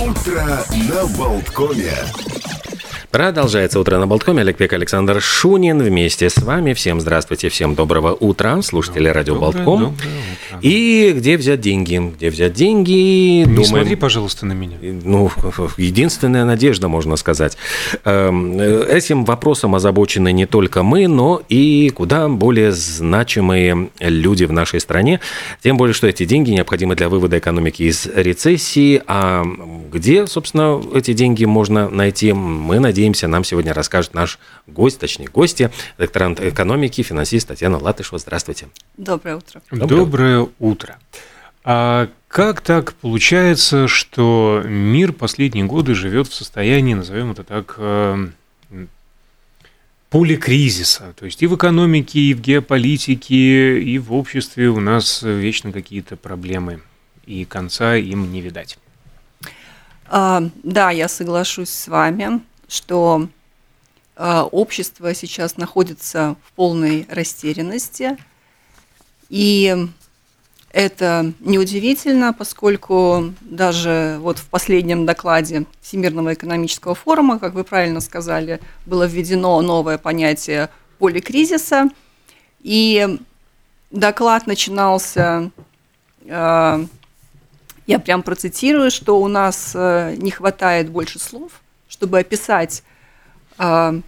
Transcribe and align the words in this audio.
Утро 0.00 0.42
на 0.88 1.06
Болткоме. 1.18 1.92
Продолжается 3.10 3.78
утро 3.80 3.98
на 3.98 4.06
Болткоме. 4.06 4.40
Олег 4.40 4.56
Пек, 4.56 4.72
Александр 4.72 5.20
Шунин 5.20 5.82
вместе 5.82 6.30
с 6.30 6.38
вами. 6.38 6.72
Всем 6.72 7.00
здравствуйте, 7.02 7.50
всем 7.50 7.74
доброго 7.74 8.14
утра, 8.14 8.62
слушатели 8.62 9.08
радио 9.08 9.34
Доброе, 9.34 9.52
Болтком. 9.52 9.80
доброе 9.80 9.92
утро. 9.92 10.49
И 10.62 11.12
где 11.16 11.36
взять 11.36 11.60
деньги? 11.60 11.98
Где 12.16 12.30
взять 12.30 12.52
деньги? 12.52 13.44
Не 13.44 13.64
смотри, 13.64 13.96
пожалуйста, 13.96 14.46
на 14.46 14.52
меня. 14.52 14.76
Ну, 14.80 15.30
единственная 15.76 16.44
надежда, 16.44 16.88
можно 16.88 17.16
сказать. 17.16 17.56
Эм, 18.04 18.58
э, 18.58 18.86
Этим 18.90 19.24
вопросом 19.24 19.74
озабочены 19.74 20.32
не 20.32 20.46
только 20.46 20.82
мы, 20.82 21.06
но 21.06 21.42
и 21.48 21.90
куда 21.94 22.28
более 22.28 22.72
значимые 22.72 23.90
люди 24.00 24.44
в 24.44 24.52
нашей 24.52 24.80
стране. 24.80 25.20
Тем 25.62 25.76
более, 25.76 25.94
что 25.94 26.06
эти 26.06 26.24
деньги 26.24 26.50
необходимы 26.50 26.94
для 26.94 27.08
вывода 27.08 27.38
экономики 27.38 27.84
из 27.84 28.06
рецессии. 28.06 29.02
А 29.06 29.44
где, 29.92 30.26
собственно, 30.26 30.82
эти 30.94 31.12
деньги 31.12 31.44
можно 31.44 31.88
найти, 31.88 32.32
мы 32.32 32.78
надеемся, 32.80 33.28
нам 33.28 33.44
сегодня 33.44 33.72
расскажет 33.72 34.14
наш 34.14 34.38
гость, 34.66 34.98
точнее, 34.98 35.28
гости, 35.28 35.70
докторант 35.98 36.40
экономики, 36.40 37.02
финансист 37.02 37.48
Татьяна 37.48 37.78
Латышева. 37.78 38.18
Здравствуйте. 38.18 38.66
Доброе 38.96 39.36
утро. 39.36 39.62
Доброе 39.70 40.00
Доброе, 40.00 40.48
утро. 40.58 40.98
А 41.62 42.08
как 42.28 42.60
так 42.60 42.94
получается, 42.94 43.88
что 43.88 44.62
мир 44.64 45.12
последние 45.12 45.64
годы 45.64 45.94
живет 45.94 46.28
в 46.28 46.34
состоянии, 46.34 46.94
назовем 46.94 47.32
это 47.32 47.44
так, 47.44 47.74
э, 47.76 48.28
поликризиса? 50.08 51.14
То 51.18 51.26
есть 51.26 51.42
и 51.42 51.46
в 51.46 51.56
экономике, 51.56 52.20
и 52.20 52.34
в 52.34 52.40
геополитике, 52.40 53.82
и 53.82 53.98
в 53.98 54.12
обществе 54.12 54.68
у 54.68 54.80
нас 54.80 55.22
вечно 55.22 55.72
какие-то 55.72 56.16
проблемы, 56.16 56.80
и 57.26 57.44
конца 57.44 57.96
им 57.96 58.32
не 58.32 58.40
видать. 58.40 58.78
А, 60.06 60.42
да, 60.62 60.90
я 60.90 61.08
соглашусь 61.08 61.70
с 61.70 61.88
вами, 61.88 62.40
что 62.68 63.28
а, 64.16 64.44
общество 64.44 65.14
сейчас 65.14 65.56
находится 65.56 66.36
в 66.44 66.52
полной 66.52 67.06
растерянности. 67.08 68.18
И 69.28 69.88
это 70.72 71.32
неудивительно, 71.40 72.32
поскольку 72.32 73.34
даже 73.40 74.18
вот 74.20 74.38
в 74.38 74.46
последнем 74.46 75.04
докладе 75.04 75.66
Всемирного 75.80 76.34
экономического 76.34 76.94
форума, 76.94 77.38
как 77.38 77.54
вы 77.54 77.64
правильно 77.64 78.00
сказали, 78.00 78.60
было 78.86 79.04
введено 79.04 79.60
новое 79.62 79.98
понятие 79.98 80.68
поликризиса. 80.98 81.88
И 82.62 83.18
доклад 83.90 84.46
начинался 84.46 85.50
э, 86.24 86.84
я 87.90 87.98
прям 87.98 88.22
процитирую, 88.22 88.92
что 88.92 89.20
у 89.20 89.26
нас 89.26 89.72
э, 89.74 90.14
не 90.16 90.30
хватает 90.30 90.90
больше 90.90 91.18
слов, 91.18 91.50
чтобы 91.88 92.20
описать 92.20 92.84
э, 93.58 94.00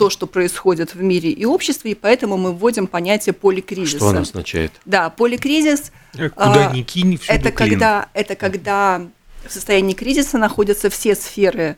то, 0.00 0.08
что 0.08 0.26
происходит 0.26 0.94
в 0.94 1.02
мире 1.02 1.28
и 1.30 1.44
обществе, 1.44 1.90
и 1.90 1.94
поэтому 1.94 2.38
мы 2.38 2.52
вводим 2.52 2.86
понятие 2.86 3.34
поликризиса. 3.34 3.98
Что 3.98 4.08
она 4.08 4.20
означает? 4.20 4.72
Да, 4.86 5.10
поликризис 5.10 5.92
Куда 6.12 6.68
А, 6.70 6.72
ни 6.72 6.80
кинь, 6.80 7.18
всюду 7.18 7.34
это 7.38 7.52
клин. 7.52 7.70
когда, 7.72 8.08
это 8.14 8.34
когда 8.34 9.02
в 9.46 9.52
состоянии 9.52 9.92
кризиса 9.92 10.38
находятся 10.38 10.88
все 10.88 11.14
сферы 11.14 11.76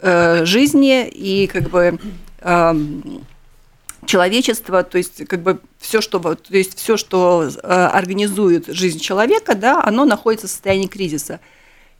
э, 0.00 0.44
жизни 0.44 1.06
и 1.06 1.46
как 1.46 1.70
бы 1.70 2.00
эм, 2.40 3.24
человечества, 4.06 4.82
то 4.82 4.98
есть 4.98 5.24
как 5.28 5.40
бы 5.44 5.60
все, 5.78 6.00
что, 6.00 6.18
вот- 6.18 6.42
то 6.42 6.56
есть 6.56 6.76
все, 6.76 6.96
что 6.96 7.44
э, 7.48 7.58
организует 7.68 8.66
жизнь 8.66 8.98
человека, 8.98 9.54
да, 9.54 9.80
оно 9.84 10.04
находится 10.04 10.48
в 10.48 10.50
состоянии 10.50 10.88
кризиса. 10.88 11.38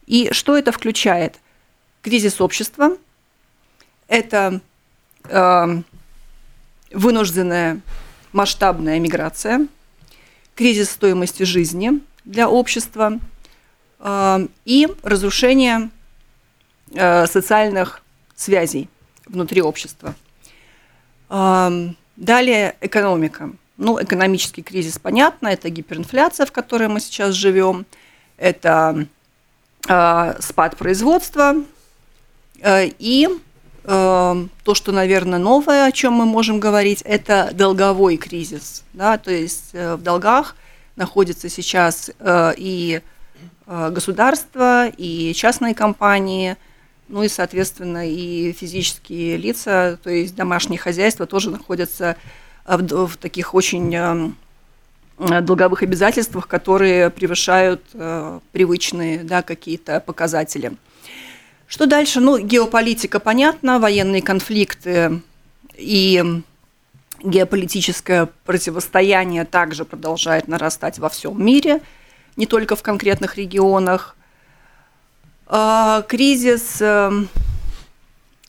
И 0.08 0.30
что 0.32 0.58
это 0.58 0.72
включает? 0.72 1.36
Кризис 2.02 2.41
общества, 2.41 2.97
это 4.08 4.60
вынужденная 6.91 7.81
масштабная 8.33 8.99
миграция, 8.99 9.66
кризис 10.55 10.91
стоимости 10.91 11.44
жизни 11.44 12.00
для 12.25 12.49
общества 12.49 13.19
э, 13.99 14.47
и 14.65 14.88
разрушение 15.03 15.91
э, 16.94 17.27
социальных 17.27 18.03
связей 18.37 18.88
внутри 19.27 19.62
общества. 19.62 20.15
Эм, 21.31 21.97
Далее 22.16 22.77
экономика. 22.81 23.50
Ну, 23.78 24.00
экономический 24.00 24.62
кризис, 24.62 24.99
понятно, 24.99 25.49
это 25.49 25.71
гиперинфляция, 25.71 26.44
в 26.47 26.53
которой 26.53 26.88
мы 26.88 27.00
сейчас 27.00 27.34
живем, 27.34 27.87
это 28.37 29.06
э, 29.88 30.34
спад 30.41 30.77
производства 30.77 31.55
э, 32.61 32.91
и 32.99 33.28
то, 33.84 34.75
что, 34.75 34.93
наверное, 34.93 35.38
новое, 35.38 35.87
о 35.87 35.93
чем 35.93 36.12
мы 36.12 36.25
можем 36.25 36.60
говорить, 36.60 37.03
это 37.03 37.50
долговой 37.53 38.16
кризис. 38.16 38.84
Да? 38.93 39.19
То 39.19 39.32
есть 39.32 39.70
э, 39.72 39.97
в 39.97 40.03
долгах 40.03 40.56
находится 40.97 41.48
сейчас 41.48 42.10
э, 42.19 42.53
и 42.56 43.00
э, 43.66 43.91
государство, 43.91 44.88
и 44.88 45.32
частные 45.34 45.75
компании, 45.75 46.56
ну 47.09 47.22
и, 47.22 47.28
соответственно, 47.28 48.09
и 48.09 48.53
физические 48.53 49.37
лица, 49.37 49.99
то 50.03 50.10
есть 50.10 50.34
домашние 50.37 50.78
хозяйства 50.78 51.26
тоже 51.26 51.50
находятся 51.50 52.16
в, 52.64 53.06
в 53.06 53.16
таких 53.16 53.54
очень 53.54 53.93
э, 53.94 54.31
э, 55.19 55.41
долговых 55.41 55.82
обязательствах, 55.82 56.47
которые 56.47 57.10
превышают 57.10 57.82
привычные 58.53 59.25
да, 59.25 59.43
какие-то 59.43 59.99
показатели. 59.99 60.72
Что 61.72 61.87
дальше? 61.87 62.21
Ну, 62.21 62.37
геополитика, 62.37 63.19
понятно, 63.19 63.78
военные 63.78 64.21
конфликты 64.21 65.22
и 65.75 66.22
геополитическое 67.22 68.28
противостояние 68.44 69.47
также 69.47 69.87
продолжает 69.87 70.49
нарастать 70.49 70.99
во 70.99 71.09
всем 71.09 71.43
мире, 71.43 71.81
не 72.37 72.44
только 72.44 72.77
в 72.77 72.82
конкретных 72.82 73.38
регионах. 73.38 74.16
А, 75.47 76.03
Кризис 76.03 76.77
э, 76.82 77.11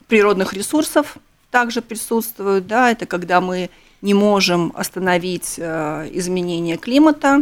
природных 0.07 0.51
ресурсов 0.51 1.15
также 1.49 1.81
присутствует, 1.81 2.67
да, 2.67 2.91
это 2.91 3.05
когда 3.05 3.39
мы 3.39 3.69
не 4.01 4.13
можем 4.13 4.73
остановить 4.75 5.55
э, 5.59 6.09
изменение 6.11 6.75
климата, 6.75 7.41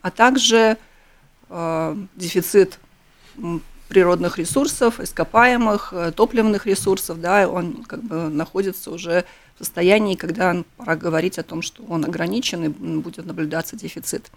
а 0.00 0.10
также 0.10 0.78
э, 1.50 1.96
дефицит 2.16 2.78
природных 3.88 4.38
ресурсов, 4.38 5.00
ископаемых, 5.00 5.92
э, 5.92 6.12
топливных 6.12 6.66
ресурсов, 6.66 7.20
да, 7.20 7.48
он 7.48 7.84
как 7.84 8.02
бы 8.02 8.28
находится 8.28 8.90
уже 8.90 9.24
в 9.54 9.58
состоянии, 9.64 10.14
когда 10.14 10.62
пора 10.76 10.94
говорить 10.94 11.38
о 11.38 11.42
том, 11.42 11.62
что 11.62 11.82
он 11.88 12.04
ограничен 12.04 12.64
и 12.64 12.68
будет 12.68 13.24
наблюдаться 13.26 13.76
дефицит. 13.76 14.30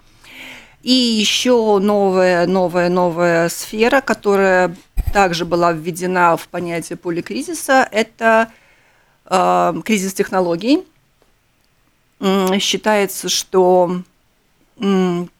И 0.84 0.92
еще 0.92 1.80
новая, 1.80 2.48
новая, 2.48 2.90
новая 2.90 3.50
сфера, 3.50 4.02
которая 4.02 4.76
также 5.14 5.46
была 5.46 5.74
введена 5.74 6.38
в 6.38 6.48
понятие 6.48 6.98
поликризиса, 6.98 7.88
это 7.92 8.52
э, 9.26 9.74
кризис 9.86 10.14
технологий. 10.14 10.84
Считается, 12.60 13.30
что 13.30 14.04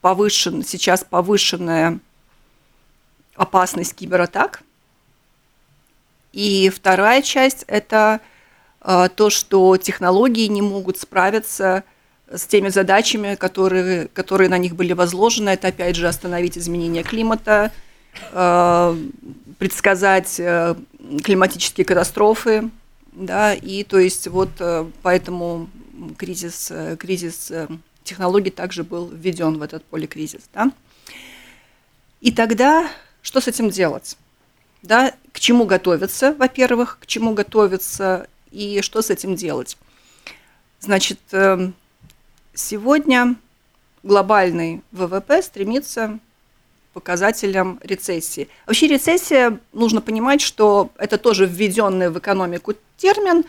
повышен, 0.00 0.64
сейчас 0.64 1.04
повышенная 1.08 2.00
опасность 3.34 3.94
кибератак. 3.94 4.62
И 6.32 6.70
вторая 6.70 7.22
часть– 7.22 7.64
это 7.66 8.20
э, 8.80 9.08
то, 9.14 9.30
что 9.30 9.76
технологии 9.76 10.46
не 10.46 10.62
могут 10.62 10.98
справиться 10.98 11.84
с 12.30 12.46
теми 12.46 12.68
задачами, 12.68 13.34
которые, 13.34 14.08
которые 14.08 14.48
на 14.48 14.58
них 14.58 14.74
были 14.74 14.94
возложены. 14.94 15.50
Это, 15.50 15.68
опять 15.68 15.96
же, 15.96 16.08
остановить 16.08 16.56
изменение 16.56 17.02
климата, 17.02 17.70
э, 18.32 18.96
предсказать 19.58 20.40
э, 20.40 20.74
климатические 21.22 21.84
катастрофы. 21.84 22.70
Да, 23.12 23.52
и 23.52 23.84
то 23.84 23.98
есть 23.98 24.26
вот 24.26 24.48
поэтому 25.02 25.68
кризис, 26.16 26.72
кризис 26.98 27.52
технологий 28.04 28.50
также 28.50 28.84
был 28.84 29.08
введен 29.08 29.58
в 29.58 29.62
этот 29.62 29.84
поликризис. 29.84 30.42
Да? 30.54 30.72
И 32.22 32.32
тогда 32.32 32.88
что 33.22 33.40
с 33.40 33.48
этим 33.48 33.70
делать? 33.70 34.16
Да, 34.82 35.14
к 35.32 35.40
чему 35.40 35.64
готовиться, 35.64 36.34
во-первых, 36.34 36.98
к 37.00 37.06
чему 37.06 37.34
готовиться 37.34 38.26
и 38.50 38.80
что 38.82 39.00
с 39.00 39.10
этим 39.10 39.36
делать? 39.36 39.78
Значит, 40.80 41.20
эм, 41.30 41.74
сегодня 42.52 43.36
глобальный 44.02 44.82
ВВП 44.90 45.40
стремится 45.42 46.18
показателям 46.92 47.78
рецессии. 47.82 48.48
Вообще 48.66 48.88
рецессия, 48.88 49.58
нужно 49.72 50.00
понимать, 50.00 50.40
что 50.40 50.90
это 50.98 51.16
тоже 51.16 51.46
введенный 51.46 52.10
в 52.10 52.18
экономику 52.18 52.74
термин, 52.96 53.44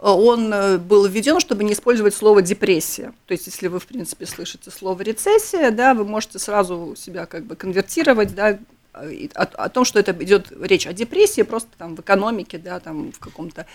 он 0.00 0.52
э, 0.52 0.78
был 0.78 1.06
введен, 1.06 1.40
чтобы 1.40 1.64
не 1.64 1.72
использовать 1.72 2.14
слово 2.14 2.40
депрессия. 2.40 3.12
То 3.26 3.32
есть, 3.32 3.46
если 3.46 3.66
вы, 3.66 3.80
в 3.80 3.86
принципе, 3.86 4.26
слышите 4.26 4.70
слово 4.70 5.02
рецессия, 5.02 5.72
да, 5.72 5.92
вы 5.94 6.04
можете 6.04 6.38
сразу 6.38 6.94
себя 6.96 7.26
как 7.26 7.44
бы 7.44 7.56
конвертировать, 7.56 8.34
да, 8.34 8.58
о, 9.34 9.42
о 9.42 9.68
том, 9.68 9.84
что 9.84 9.98
это 9.98 10.12
идет 10.22 10.52
речь 10.60 10.86
о 10.86 10.92
депрессии, 10.92 11.42
просто 11.42 11.68
там 11.78 11.96
в 11.96 12.00
экономике, 12.00 12.58
да, 12.58 12.80
там 12.80 13.12
в 13.12 13.18
каком-то 13.18 13.66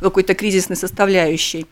какой-то 0.00 0.34
кризисной 0.34 0.76
составляющей. 0.76 1.66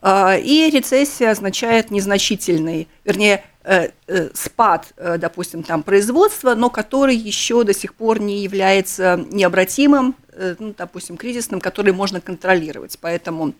А, 0.00 0.36
и 0.36 0.70
рецессия 0.70 1.30
означает 1.30 1.90
незначительный, 1.90 2.86
вернее, 3.04 3.42
э, 3.64 3.88
э, 4.06 4.28
спад, 4.34 4.92
э, 4.96 5.16
допустим, 5.18 5.62
там 5.62 5.82
производства, 5.82 6.54
но 6.54 6.70
который 6.70 7.16
еще 7.16 7.64
до 7.64 7.74
сих 7.74 7.94
пор 7.94 8.20
не 8.20 8.42
является 8.42 9.24
необратимым, 9.30 10.14
ну, 10.58 10.74
допустим, 10.76 11.16
кризисным, 11.16 11.60
который 11.60 11.92
можно 11.92 12.20
контролировать. 12.20 12.98
Поэтому 13.00 13.54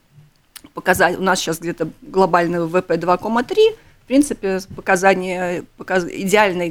показать, 0.75 1.19
у 1.19 1.23
нас 1.23 1.41
сейчас 1.41 1.59
где-то 1.59 1.89
глобальный 2.03 2.61
ВВП 2.61 2.97
2,3, 2.97 3.77
в 4.07 4.09
принципе, 4.09 4.61
показание, 4.77 5.65
показ, 5.77 6.05
идеальный 6.05 6.71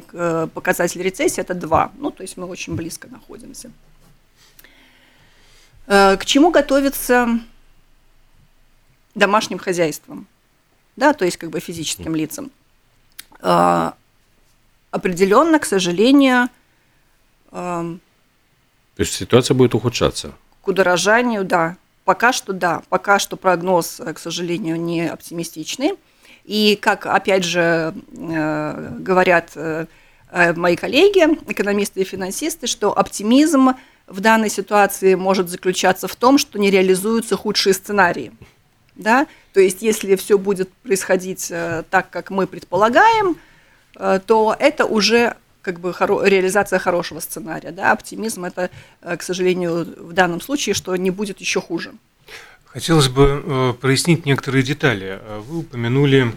показатель 0.53 1.01
рецессии– 1.01 1.41
это 1.41 1.53
2. 1.53 1.91
Ну, 1.97 2.09
то 2.09 2.23
есть 2.23 2.37
мы 2.37 2.45
очень 2.45 2.75
близко 2.75 3.09
находимся. 3.09 3.71
К 5.85 6.21
чему 6.23 6.51
готовиться 6.51 7.27
домашним 9.15 9.57
хозяйством, 9.57 10.27
да, 10.95 11.11
то 11.11 11.25
есть 11.25 11.35
как 11.35 11.49
бы 11.49 11.59
физическим 11.59 12.15
лицам. 12.15 12.51
А, 13.41 13.95
определенно, 14.91 15.59
к 15.59 15.65
сожалению, 15.65 16.47
то 17.51 17.99
есть 18.97 19.11
ситуация 19.11 19.55
будет 19.55 19.75
ухудшаться. 19.75 20.31
К 20.61 20.69
удорожанию, 20.69 21.43
да. 21.43 21.75
Пока 22.05 22.31
что 22.31 22.53
да. 22.53 22.81
Пока 22.87 23.19
что 23.19 23.35
прогноз, 23.35 23.99
к 24.15 24.19
сожалению, 24.19 24.79
не 24.79 25.05
оптимистичный. 25.05 25.95
И 26.45 26.77
как, 26.79 27.07
опять 27.07 27.43
же, 27.43 27.93
э, 28.15 28.89
говорят 28.99 29.51
э, 29.55 29.87
э, 30.31 30.53
мои 30.53 30.75
коллеги, 30.75 31.39
экономисты 31.49 32.01
и 32.01 32.03
финансисты, 32.03 32.67
что 32.67 32.95
оптимизм 32.97 33.73
в 34.05 34.19
данной 34.19 34.49
ситуации 34.49 35.15
может 35.15 35.49
заключаться 35.49 36.07
в 36.07 36.15
том, 36.15 36.37
что 36.37 36.59
не 36.59 36.69
реализуются 36.69 37.35
худшие 37.35 37.73
сценарии. 37.73 38.31
Да, 38.95 39.27
то 39.53 39.59
есть 39.59 39.81
если 39.81 40.15
все 40.15 40.37
будет 40.37 40.71
происходить 40.71 41.51
так, 41.89 42.09
как 42.11 42.29
мы 42.29 42.47
предполагаем, 42.47 43.35
то 43.93 44.55
это 44.57 44.85
уже 44.85 45.35
как 45.61 45.81
бы 45.81 45.93
реализация 45.99 46.79
хорошего 46.79 47.19
сценария, 47.19 47.71
да, 47.71 47.91
оптимизм 47.91 48.45
это, 48.45 48.69
к 49.01 49.21
сожалению, 49.21 49.85
в 49.97 50.13
данном 50.13 50.39
случае, 50.39 50.75
что 50.75 50.95
не 50.95 51.11
будет 51.11 51.41
еще 51.41 51.59
хуже. 51.59 51.91
Хотелось 52.75 53.07
бы 53.07 53.73
прояснить 53.79 54.25
некоторые 54.25 54.61
детали. 54.61 55.21
Вы 55.47 55.59
упомянули 55.59 56.33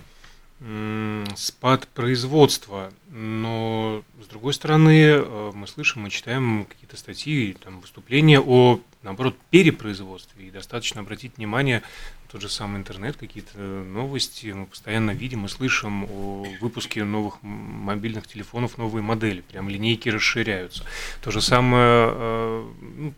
спад 1.35 1.88
производства, 1.88 2.93
но 3.11 4.05
с 4.23 4.29
другой 4.29 4.55
стороны 4.55 5.20
мы 5.52 5.67
слышим 5.67 6.06
и 6.06 6.11
читаем 6.11 6.64
какие-то 6.67 6.96
статьи, 6.96 7.56
там, 7.61 7.81
выступления 7.81 8.38
о, 8.38 8.79
наоборот, 9.02 9.37
перепроизводстве. 9.50 10.46
И 10.46 10.50
достаточно 10.52 11.00
обратить 11.00 11.38
внимание 11.38 11.82
тот 12.31 12.41
же 12.41 12.49
самый 12.49 12.79
интернет, 12.79 13.17
какие-то 13.17 13.58
новости, 13.58 14.46
мы 14.52 14.67
постоянно 14.67 15.11
видим 15.11 15.44
и 15.44 15.49
слышим 15.49 16.05
о 16.05 16.46
выпуске 16.61 17.02
новых 17.02 17.43
мобильных 17.43 18.29
телефонов, 18.29 18.79
новые 18.79 19.02
модели, 19.02 19.41
прям 19.41 19.69
линейки 19.69 20.08
расширяются. 20.08 20.84
То 21.20 21.32
же 21.32 21.41
самое, 21.41 22.11
э, 22.12 22.70
ну, 22.96 23.14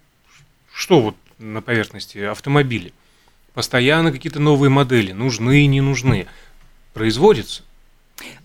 что 0.72 1.02
вот 1.02 1.16
на 1.38 1.60
поверхности 1.60 2.16
автомобили. 2.16 2.94
Постоянно 3.54 4.12
какие-то 4.12 4.40
новые 4.40 4.70
модели, 4.70 5.12
нужны 5.12 5.62
и 5.62 5.66
не 5.66 5.80
нужны. 5.80 6.26
Производится. 6.94 7.62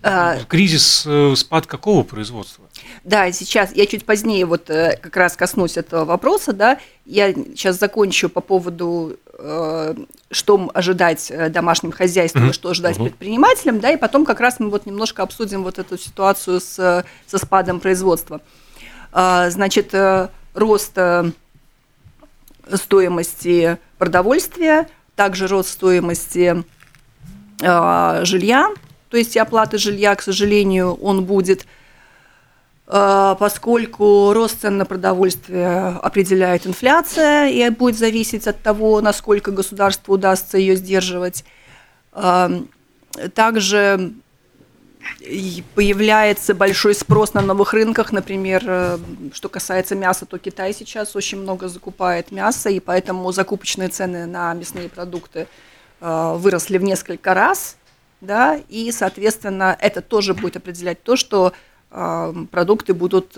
А... 0.02 0.38
Кризис, 0.48 1.04
э, 1.06 1.34
спад 1.36 1.66
какого 1.66 2.02
производства? 2.02 2.64
Да, 3.04 3.30
сейчас 3.32 3.74
я 3.74 3.86
чуть 3.86 4.04
позднее 4.04 4.46
вот 4.46 4.70
э, 4.70 4.98
как 5.00 5.16
раз 5.16 5.36
коснусь 5.36 5.76
этого 5.76 6.04
вопроса, 6.04 6.52
да. 6.52 6.78
Я 7.04 7.32
сейчас 7.32 7.78
закончу 7.78 8.28
по 8.28 8.40
поводу, 8.40 9.18
э, 9.38 9.94
что 10.30 10.70
ожидать 10.74 11.32
домашним 11.50 11.92
хозяйствам 11.92 12.48
mm-hmm. 12.48 12.52
что 12.52 12.70
ожидать 12.70 12.96
mm-hmm. 12.96 13.04
предпринимателям, 13.04 13.80
да, 13.80 13.90
и 13.90 13.96
потом 13.96 14.24
как 14.24 14.40
раз 14.40 14.60
мы 14.60 14.70
вот 14.70 14.86
немножко 14.86 15.22
обсудим 15.22 15.62
вот 15.62 15.78
эту 15.78 15.98
ситуацию 15.98 16.60
с, 16.60 17.04
со 17.26 17.38
спадом 17.38 17.80
производства. 17.80 18.40
А, 19.12 19.50
значит, 19.50 19.94
рост 20.54 20.98
стоимости 22.72 23.78
продовольствия, 23.98 24.88
также 25.16 25.48
рост 25.48 25.70
стоимости 25.70 26.64
жилья, 27.58 28.68
то 29.08 29.16
есть 29.16 29.36
оплаты 29.36 29.78
жилья, 29.78 30.14
к 30.14 30.20
сожалению, 30.20 30.92
он 30.94 31.24
будет, 31.24 31.66
э, 32.86 33.36
поскольку 33.38 34.32
рост 34.34 34.60
цен 34.60 34.76
на 34.76 34.84
продовольствие 34.84 35.98
определяет 36.02 36.66
инфляция 36.66 37.48
и 37.48 37.70
будет 37.70 37.98
зависеть 37.98 38.46
от 38.46 38.60
того, 38.60 39.00
насколько 39.00 39.52
государству 39.52 40.14
удастся 40.14 40.58
ее 40.58 40.76
сдерживать. 40.76 41.44
Также 43.34 44.12
появляется 45.74 46.54
большой 46.54 46.94
спрос 46.94 47.34
на 47.34 47.42
новых 47.42 47.72
рынках, 47.72 48.12
например, 48.12 48.62
э, 48.66 48.98
что 49.32 49.48
касается 49.48 49.94
мяса, 49.94 50.26
то 50.26 50.38
Китай 50.38 50.72
сейчас 50.72 51.16
очень 51.16 51.38
много 51.38 51.68
закупает 51.68 52.30
мяса, 52.30 52.70
и 52.70 52.80
поэтому 52.80 53.30
закупочные 53.32 53.88
цены 53.88 54.26
на 54.26 54.54
мясные 54.54 54.88
продукты 54.88 55.48
э, 56.00 56.34
выросли 56.36 56.78
в 56.78 56.82
несколько 56.82 57.34
раз 57.34 57.76
да, 58.22 58.58
и, 58.70 58.90
соответственно, 58.92 59.76
это 59.78 60.00
тоже 60.00 60.32
будет 60.32 60.56
определять 60.56 61.02
то, 61.02 61.16
что 61.16 61.52
э, 61.90 62.34
продукты 62.50 62.94
будут 62.94 63.36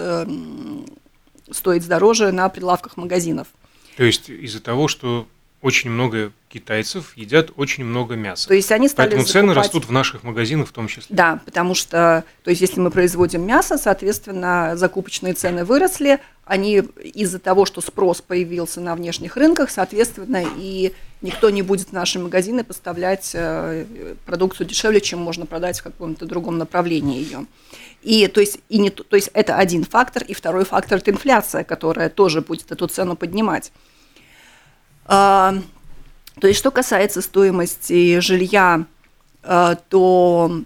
стоить 1.50 1.88
дороже 1.88 2.30
на 2.30 2.48
прилавках 2.48 2.96
магазинов. 2.96 3.48
То 3.96 4.04
есть 4.04 4.30
из-за 4.30 4.60
того, 4.60 4.86
что 4.86 5.26
очень 5.60 5.90
много 5.90 6.32
китайцев 6.48 7.16
едят 7.16 7.50
очень 7.56 7.84
много 7.84 8.14
мяса. 8.14 8.46
То 8.46 8.54
есть 8.54 8.70
они 8.70 8.88
стали 8.88 9.08
Поэтому 9.08 9.26
цены 9.26 9.48
закупать... 9.48 9.64
растут 9.64 9.86
в 9.86 9.92
наших 9.92 10.22
магазинах 10.22 10.68
в 10.68 10.72
том 10.72 10.86
числе. 10.86 11.04
Да, 11.08 11.40
потому 11.44 11.74
что, 11.74 12.24
то 12.44 12.50
есть 12.50 12.60
если 12.60 12.80
мы 12.80 12.90
производим 12.90 13.44
мясо, 13.44 13.76
соответственно, 13.76 14.76
закупочные 14.76 15.34
цены 15.34 15.64
выросли, 15.64 16.20
они 16.44 16.78
из-за 16.78 17.38
того, 17.38 17.66
что 17.66 17.80
спрос 17.80 18.22
появился 18.22 18.80
на 18.80 18.94
внешних 18.94 19.36
рынках, 19.36 19.70
соответственно, 19.70 20.44
и 20.56 20.94
никто 21.22 21.50
не 21.50 21.62
будет 21.62 21.88
в 21.88 21.92
наши 21.92 22.18
магазины 22.18 22.64
поставлять 22.64 23.32
э, 23.34 23.84
продукцию 24.24 24.66
дешевле, 24.66 25.00
чем 25.00 25.18
можно 25.18 25.44
продать 25.44 25.80
в 25.80 25.82
каком-то 25.82 26.24
другом 26.24 26.56
направлении 26.56 27.20
ее. 27.20 27.46
И 28.02 28.28
то 28.28 28.40
есть, 28.40 28.60
и 28.68 28.78
не, 28.78 28.90
то 28.90 29.16
есть 29.16 29.30
это 29.34 29.56
один 29.56 29.84
фактор, 29.84 30.22
и 30.22 30.32
второй 30.32 30.64
фактор– 30.64 30.98
это 31.00 31.10
инфляция, 31.10 31.64
которая 31.64 32.08
тоже 32.08 32.40
будет 32.42 32.70
эту 32.70 32.86
цену 32.86 33.16
поднимать. 33.16 33.72
А, 35.08 35.54
то 36.38 36.46
есть, 36.46 36.60
что 36.60 36.70
касается 36.70 37.22
стоимости 37.22 38.20
жилья, 38.20 38.84
а, 39.42 39.74
то, 39.74 40.62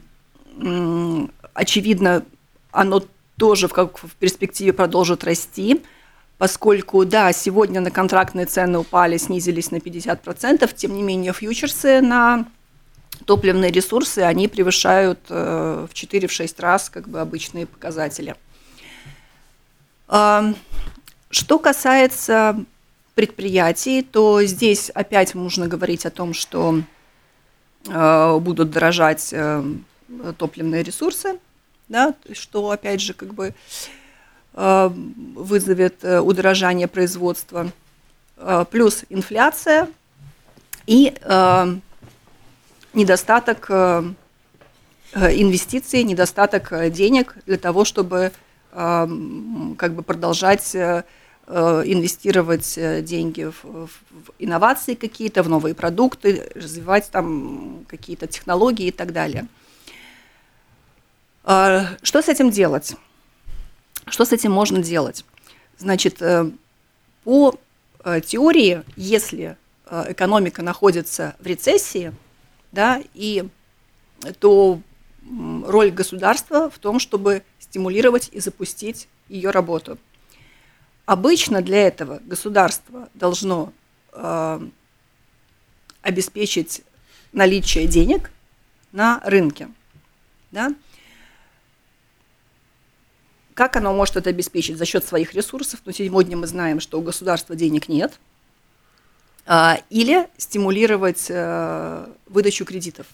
очевидно, 1.54 2.24
оно 2.72 3.04
тоже 3.38 3.68
в, 3.68 3.72
как, 3.72 3.98
в 3.98 4.14
перспективе 4.16 4.72
продолжит 4.72 5.22
расти, 5.24 5.82
поскольку, 6.38 7.04
да, 7.04 7.32
сегодня 7.32 7.80
на 7.80 7.92
контрактные 7.92 8.46
цены 8.46 8.78
упали, 8.78 9.16
снизились 9.16 9.70
на 9.70 9.76
50%, 9.76 10.74
тем 10.74 10.96
не 10.96 11.02
менее 11.02 11.32
фьючерсы 11.32 12.00
на 12.00 12.46
топливные 13.24 13.70
ресурсы, 13.70 14.18
они 14.18 14.48
превышают 14.48 15.20
э, 15.28 15.86
в 15.88 15.94
4-6 15.94 16.54
раз 16.58 16.90
как 16.90 17.08
бы 17.08 17.20
обычные 17.20 17.66
показатели. 17.66 18.34
Что 20.08 21.58
касается 21.58 22.64
предприятий, 23.14 24.02
то 24.02 24.42
здесь 24.44 24.90
опять 24.90 25.34
нужно 25.34 25.68
говорить 25.68 26.06
о 26.06 26.10
том, 26.10 26.32
что 26.34 26.82
э, 27.88 28.38
будут 28.38 28.70
дорожать 28.70 29.28
э, 29.32 29.62
топливные 30.38 30.82
ресурсы, 30.82 31.38
да, 31.88 32.14
что 32.32 32.70
опять 32.70 33.00
же 33.00 33.12
как 33.12 33.34
бы 33.34 33.54
э, 34.54 34.90
вызовет 35.34 36.02
удорожание 36.04 36.88
производства, 36.88 37.70
плюс 38.70 39.04
инфляция 39.08 39.88
и 40.86 41.14
недостаток 42.92 43.70
инвестиций, 45.14 46.02
недостаток 46.02 46.90
денег 46.90 47.36
для 47.46 47.56
того, 47.56 47.84
чтобы 47.84 48.32
как 48.72 49.08
бы 49.94 50.02
продолжать 50.02 50.76
инвестировать 51.48 52.78
э, 52.78 53.02
деньги 53.02 53.44
в, 53.44 53.64
в 53.64 53.90
инновации 54.38 54.94
какие-то, 54.94 55.42
в 55.42 55.48
новые 55.48 55.74
продукты, 55.74 56.50
развивать 56.54 57.10
там 57.10 57.84
какие-то 57.88 58.26
технологии 58.26 58.86
и 58.86 58.90
так 58.92 59.12
далее. 59.12 59.46
А, 61.44 61.86
что 62.02 62.22
с 62.22 62.28
этим 62.28 62.50
делать? 62.50 62.94
Что 64.06 64.24
с 64.24 64.32
этим 64.32 64.52
можно 64.52 64.82
делать? 64.82 65.24
Значит, 65.78 66.22
э, 66.22 66.50
по 67.24 67.54
теории, 68.24 68.82
если 68.96 69.56
экономика 69.88 70.60
находится 70.62 71.36
в 71.38 71.46
рецессии, 71.46 72.12
да, 72.72 73.00
и 73.14 73.44
то 74.40 74.80
роль 75.66 75.90
государства 75.90 76.68
в 76.68 76.78
том, 76.78 76.98
чтобы 76.98 77.42
стимулировать 77.60 78.28
и 78.32 78.40
запустить 78.40 79.08
ее 79.28 79.50
работу. 79.50 79.98
Обычно 81.06 81.62
для 81.62 81.86
этого 81.86 82.20
государство 82.24 83.08
должно 83.14 83.72
э, 84.12 84.60
обеспечить 86.02 86.82
наличие 87.32 87.86
денег 87.86 88.30
на 88.92 89.20
рынке. 89.24 89.68
Да? 90.52 90.74
Как 93.54 93.76
оно 93.76 93.92
может 93.92 94.16
это 94.16 94.30
обеспечить? 94.30 94.78
За 94.78 94.84
счет 94.84 95.04
своих 95.04 95.34
ресурсов. 95.34 95.80
Но 95.84 95.92
сегодня 95.92 96.36
мы 96.36 96.46
знаем, 96.46 96.80
что 96.80 96.98
у 96.98 97.02
государства 97.02 97.56
денег 97.56 97.88
нет. 97.88 98.18
А, 99.44 99.80
или 99.90 100.28
стимулировать 100.38 101.26
э, 101.28 102.06
выдачу 102.26 102.64
кредитов. 102.64 103.06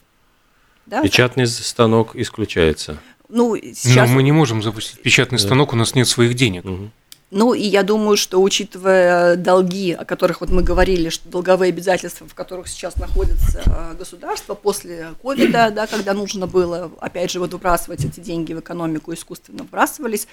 Да? 0.87 1.03
Печатный 1.03 1.47
станок 1.47 2.15
исключается. 2.15 3.01
Ну, 3.29 3.57
сейчас... 3.57 4.09
Но 4.09 4.15
мы 4.15 4.23
не 4.23 4.33
можем 4.33 4.63
запустить 4.63 5.01
печатный 5.03 5.39
станок, 5.39 5.73
у 5.73 5.77
нас 5.77 5.95
нет 5.95 6.07
своих 6.07 6.35
денег. 6.35 6.65
Угу. 6.65 6.91
Ну, 7.31 7.53
и 7.53 7.63
я 7.63 7.83
думаю, 7.83 8.17
что 8.17 8.41
учитывая 8.41 9.37
долги, 9.37 9.93
о 9.93 10.07
которых 10.07 10.41
вот 10.41 10.49
мы 10.49 10.63
говорили, 10.63 11.11
что 11.11 11.29
долговые 11.29 11.69
обязательства, 11.69 12.27
в 12.27 12.35
которых 12.35 12.69
сейчас 12.69 12.97
находится 12.97 13.63
э, 13.67 13.95
государство 13.99 14.55
после 14.55 15.09
ковида, 15.23 15.71
да, 15.71 15.87
когда 15.87 16.15
нужно 16.15 16.47
было, 16.47 16.91
опять 17.01 17.31
же, 17.31 17.39
вот 17.39 17.53
выбрасывать 17.53 18.03
эти 18.03 18.21
деньги 18.21 18.55
в 18.55 18.61
экономику, 18.61 19.13
искусственно 19.13 19.65
выбрасывались, 19.65 20.27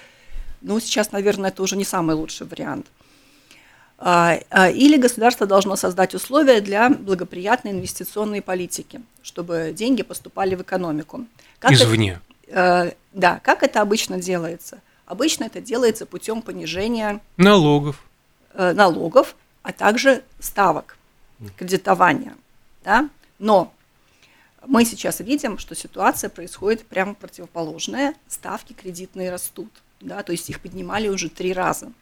ну, 0.62 0.80
сейчас, 0.80 1.12
наверное, 1.12 1.50
это 1.50 1.62
уже 1.62 1.76
не 1.76 1.84
самый 1.84 2.16
лучший 2.16 2.46
вариант. 2.46 2.86
А, 3.98 4.38
а, 4.50 4.70
или 4.70 4.96
государство 4.96 5.46
должно 5.46 5.76
создать 5.76 6.14
условия 6.14 6.62
для 6.62 6.88
благоприятной 6.88 7.72
инвестиционной 7.72 8.40
политики, 8.40 9.02
чтобы 9.22 9.72
деньги 9.74 10.02
поступали 10.02 10.54
в 10.54 10.62
экономику. 10.62 11.26
Как 11.58 11.72
Извне. 11.72 12.20
Это, 12.46 12.94
да, 13.12 13.40
как 13.42 13.62
это 13.62 13.82
обычно 13.82 14.18
делается? 14.18 14.80
Обычно 15.06 15.44
это 15.44 15.60
делается 15.60 16.04
путем 16.04 16.42
понижения 16.42 17.20
налогов, 17.36 18.02
э, 18.54 18.72
налогов 18.72 19.36
а 19.62 19.72
также 19.72 20.22
ставок 20.38 20.96
кредитования. 21.56 22.36
Да? 22.84 23.08
Но 23.38 23.72
мы 24.66 24.84
сейчас 24.84 25.20
видим, 25.20 25.58
что 25.58 25.74
ситуация 25.74 26.30
происходит 26.30 26.86
прямо 26.86 27.14
противоположная. 27.14 28.14
Ставки 28.28 28.72
кредитные 28.72 29.30
растут. 29.30 29.70
Да? 30.00 30.22
То 30.22 30.32
есть 30.32 30.50
их 30.50 30.60
поднимали 30.60 31.08
уже 31.08 31.28
три 31.28 31.52
раза. 31.52 31.92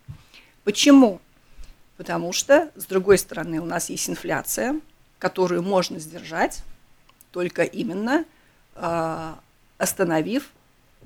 Почему? 0.64 1.20
Потому 1.96 2.32
что, 2.32 2.70
с 2.75 2.87
другой 2.87 3.18
стороны, 3.18 3.61
у 3.61 3.66
нас 3.66 3.88
есть 3.90 4.08
инфляция, 4.11 4.80
которую 5.18 5.62
можно 5.62 5.99
сдержать 5.99 6.62
только 7.32 7.62
именно 7.62 8.25
э, 8.75 9.34
остановив 9.78 10.50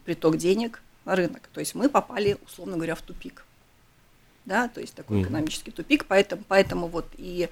приток 0.04 0.36
денег 0.36 0.82
рынок. 1.14 1.48
То 1.52 1.60
есть 1.60 1.74
мы 1.74 1.88
попали, 1.88 2.36
условно 2.46 2.76
говоря, 2.76 2.94
в 2.94 3.02
тупик. 3.02 3.44
Да, 4.44 4.68
то 4.68 4.80
есть 4.80 4.94
такой 4.94 5.18
mm. 5.18 5.22
экономический 5.24 5.70
тупик, 5.70 6.06
поэтому, 6.06 6.42
поэтому 6.48 6.86
вот 6.86 7.06
и... 7.18 7.50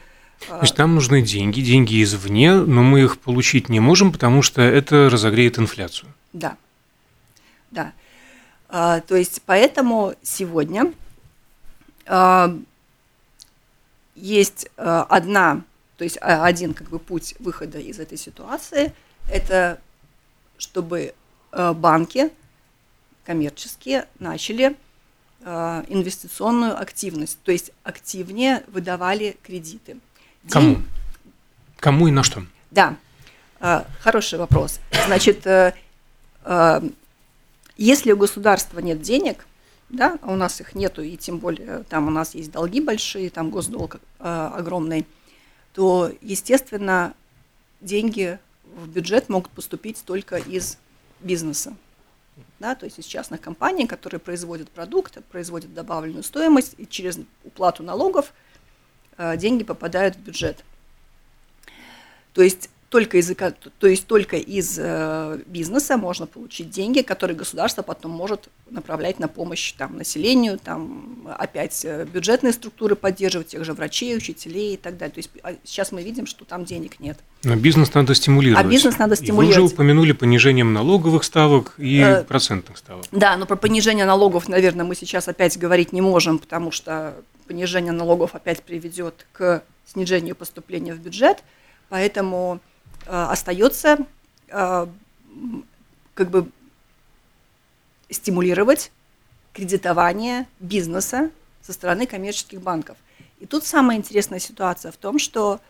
А, 0.49 0.59
Значит, 0.59 0.79
нам 0.79 0.95
нужны 0.95 1.21
деньги, 1.21 1.61
деньги 1.61 2.03
извне, 2.03 2.55
но 2.55 2.83
мы 2.83 3.03
их 3.03 3.19
получить 3.19 3.69
не 3.69 3.81
можем, 3.81 4.13
потому 4.13 4.41
что 4.41 4.63
это 4.63 5.11
разогреет 5.11 5.59
инфляцию. 5.59 6.11
Да, 6.33 6.57
да. 7.71 7.93
А, 8.69 9.01
то 9.01 9.15
есть 9.15 9.43
поэтому 9.45 10.15
сегодня 10.23 10.93
а, 12.07 12.57
есть 14.15 14.69
одна, 14.77 15.63
то 15.99 16.05
есть 16.05 16.17
один 16.21 16.73
как 16.73 16.89
бы 16.89 16.99
путь 16.99 17.35
выхода 17.39 17.79
из 17.79 17.99
этой 17.99 18.17
ситуации, 18.17 18.95
это 19.31 19.81
чтобы 20.57 21.15
банки 21.53 22.31
коммерческие 23.27 24.07
начали 24.21 24.77
э, 25.41 25.85
инвестиционную 25.89 26.81
активность, 26.81 27.39
то 27.43 27.53
есть 27.53 27.73
активнее 27.83 28.63
выдавали 28.69 29.37
кредиты. 29.43 29.99
Кому? 30.49 30.77
День... 30.77 30.85
Кому 31.79 32.09
и 32.09 32.13
на 32.13 32.23
что? 32.23 32.45
Да, 32.71 32.97
э, 33.61 33.83
хороший 34.01 34.39
вопрос. 34.39 34.81
Значит, 35.07 35.45
э, 35.47 35.75
э, 36.45 36.81
если 37.77 38.13
у 38.13 38.17
государства 38.17 38.79
нет 38.79 39.03
денег, 39.03 39.47
да, 39.89 40.19
а 40.23 40.33
у 40.33 40.37
нас 40.37 40.61
их 40.61 40.75
нету, 40.75 41.03
и 41.03 41.17
тем 41.17 41.39
более 41.39 41.83
там 41.89 42.07
у 42.07 42.11
нас 42.11 42.35
есть 42.35 42.53
долги 42.53 42.81
большие, 42.81 43.31
там 43.31 43.51
госдолг 43.51 43.97
э, 43.97 44.51
огромный, 44.55 45.05
то, 45.75 46.11
естественно, 46.23 47.13
деньги 47.81 48.39
в 48.65 48.89
бюджет 48.89 49.29
могут 49.29 49.51
поступить 49.51 50.03
только 50.05 50.37
из 50.37 50.79
бизнеса 51.21 51.77
да, 52.59 52.75
то 52.75 52.85
есть 52.85 52.99
из 52.99 53.05
частных 53.05 53.41
компаний, 53.41 53.87
которые 53.87 54.21
производят 54.21 54.71
продукты, 54.71 55.21
производят 55.21 55.75
добавленную 55.75 56.23
стоимость, 56.23 56.75
и 56.79 56.87
через 56.87 57.19
уплату 57.45 57.83
налогов 57.83 58.33
э, 59.19 59.37
деньги 59.37 59.65
попадают 59.65 60.17
в 60.17 60.21
бюджет. 60.21 60.65
То 62.33 62.43
есть 62.43 62.71
только 62.97 63.19
из, 63.19 63.31
то 63.79 63.87
есть 63.87 64.07
только 64.07 64.39
из 64.39 64.79
э, 64.79 65.39
бизнеса 65.45 65.99
можно 65.99 66.27
получить 66.27 66.71
деньги, 66.71 67.03
которые 67.03 67.37
государство 67.37 67.83
потом 67.83 68.13
может 68.13 68.49
направлять 68.71 69.19
на 69.19 69.29
помощь 69.29 69.73
там, 69.73 69.99
населению, 69.99 70.59
там, 70.59 71.29
опять 71.37 71.85
э, 71.85 72.07
бюджетные 72.11 72.55
структуры 72.55 72.97
поддерживать, 72.97 73.49
тех 73.49 73.67
же 73.67 73.75
врачей, 73.75 74.17
учителей 74.17 74.73
и 74.73 74.77
так 74.79 74.97
далее. 74.97 75.13
То 75.13 75.19
есть 75.19 75.31
а 75.43 75.57
сейчас 75.63 75.93
мы 75.93 76.03
видим, 76.03 76.25
что 76.27 76.47
там 76.47 76.65
денег 76.65 76.99
нет. 76.99 77.19
Но 77.45 77.55
бизнес 77.55 77.93
надо 77.93 78.15
стимулировать. 78.15 78.65
А 78.65 78.67
бизнес 78.67 78.97
надо 78.97 79.15
стимулировать. 79.15 79.57
И 79.57 79.59
вы 79.59 79.65
уже 79.67 79.75
упомянули 79.75 80.13
понижением 80.13 80.73
налоговых 80.73 81.25
ставок 81.25 81.75
и 81.77 81.99
э, 81.99 82.25
процентных 82.25 82.79
ставок. 82.79 83.05
Да, 83.13 83.37
но 83.37 83.45
про 83.45 83.57
понижение 83.57 84.07
налогов, 84.07 84.49
наверное, 84.49 84.87
мы 84.87 84.95
сейчас 84.95 85.29
опять 85.29 85.59
говорить 85.59 85.93
не 85.93 86.01
можем, 86.01 86.39
потому 86.39 86.71
что 86.71 87.15
понижение 87.47 87.93
налогов 87.93 88.35
опять 88.35 88.63
приведет 88.63 89.27
к 89.35 89.63
снижению 89.85 90.35
поступления 90.35 90.95
в 90.95 90.99
бюджет, 90.99 91.43
поэтому 91.91 92.61
остается 93.07 93.99
э, 94.49 94.87
как 96.15 96.31
бы 96.31 96.51
стимулировать 98.11 98.91
кредитование 99.53 100.47
бизнеса 100.61 101.31
со 101.63 101.73
стороны 101.73 102.07
коммерческих 102.07 102.61
банков. 102.61 102.97
И 103.41 103.47
тут 103.47 103.65
самая 103.65 103.97
интересная 103.97 104.39
ситуация 104.39 104.93
в 104.93 104.97
том, 104.97 105.19
что 105.19 105.61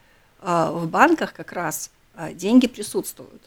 э, 0.40 0.70
в 0.72 0.88
банках 0.88 1.32
как 1.32 1.52
раз 1.52 1.90
деньги 2.32 2.66
присутствуют. 2.66 3.42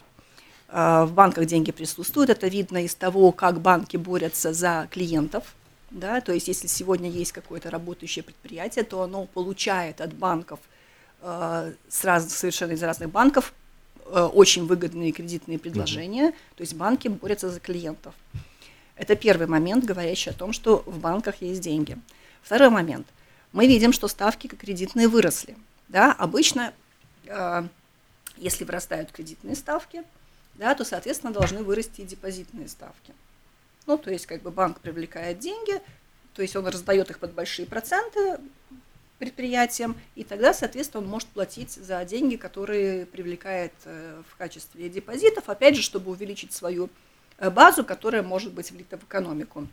В 0.68 1.10
банках 1.12 1.46
деньги 1.46 1.72
присутствуют, 1.72 2.30
это 2.30 2.48
видно 2.48 2.86
из 2.86 2.94
того, 2.94 3.32
как 3.32 3.60
банки 3.60 3.98
борются 3.98 4.54
за 4.54 4.88
клиентов. 4.92 5.56
Да? 5.90 6.22
То 6.22 6.34
есть 6.34 6.48
если 6.48 6.68
сегодня 6.68 7.10
есть 7.10 7.32
какое-то 7.32 7.72
работающее 7.72 8.22
предприятие, 8.22 8.86
то 8.86 9.02
оно 9.02 9.26
получает 9.26 10.02
от 10.02 10.14
банков 10.14 10.60
с 11.20 12.04
раз, 12.04 12.32
совершенно 12.32 12.74
из 12.74 12.84
разных 12.84 13.10
банков 13.10 13.52
Э, 13.52 13.69
очень 14.10 14.66
выгодные 14.66 15.12
кредитные 15.12 15.60
предложения, 15.60 16.32
то 16.56 16.62
есть 16.62 16.74
банки 16.74 17.08
борются 17.08 17.50
за 17.50 17.60
клиентов. 17.60 18.14
Это 18.96 19.16
первый 19.16 19.48
момент, 19.48 19.86
говорящий 19.86 20.32
о 20.32 20.36
том, 20.36 20.52
что 20.52 20.84
в 20.86 21.00
банках 21.00 21.42
есть 21.42 21.62
деньги. 21.62 21.98
Второй 22.42 22.70
момент. 22.70 23.08
Мы 23.54 23.66
видим, 23.66 23.94
что 23.94 24.08
ставки 24.08 24.48
кредитные 24.48 25.08
выросли. 25.08 25.56
Да? 25.88 26.12
Обычно, 26.12 26.74
э, 27.26 27.64
если 28.38 28.66
вырастают 28.66 29.12
кредитные 29.12 29.56
ставки, 29.56 30.04
да, 30.56 30.76
то, 30.76 30.84
соответственно, 30.84 31.32
должны 31.32 31.64
вырасти 31.64 32.02
и 32.02 32.06
депозитные 32.06 32.68
ставки. 32.68 33.14
Ну, 33.88 33.98
то 33.98 34.12
есть, 34.12 34.26
как 34.26 34.42
бы 34.42 34.52
банк 34.52 34.82
привлекает 34.82 35.40
деньги, 35.40 35.82
то 36.34 36.42
есть 36.42 36.56
он 36.56 36.68
раздает 36.68 37.10
их 37.10 37.20
под 37.20 37.34
большие 37.34 37.66
проценты, 37.66 38.38
предприятием, 39.20 39.96
и 40.16 40.24
тогда, 40.24 40.54
соответственно, 40.54 41.04
он 41.04 41.10
может 41.10 41.28
платить 41.28 41.72
за 41.72 42.04
деньги, 42.06 42.38
которые 42.38 43.06
привлекает 43.06 43.74
э, 43.84 44.24
в 44.28 44.36
качестве 44.38 44.90
депозитов, 44.90 45.50
опять 45.50 45.76
же, 45.76 45.84
чтобы 45.84 46.10
увеличить 46.10 46.54
свою 46.54 46.90
э, 47.38 47.50
базу, 47.50 47.84
которая 47.84 48.24
может 48.24 48.54
быть 48.54 48.72
влита 48.72 48.98
в 48.98 49.04
экономику. 49.04 49.68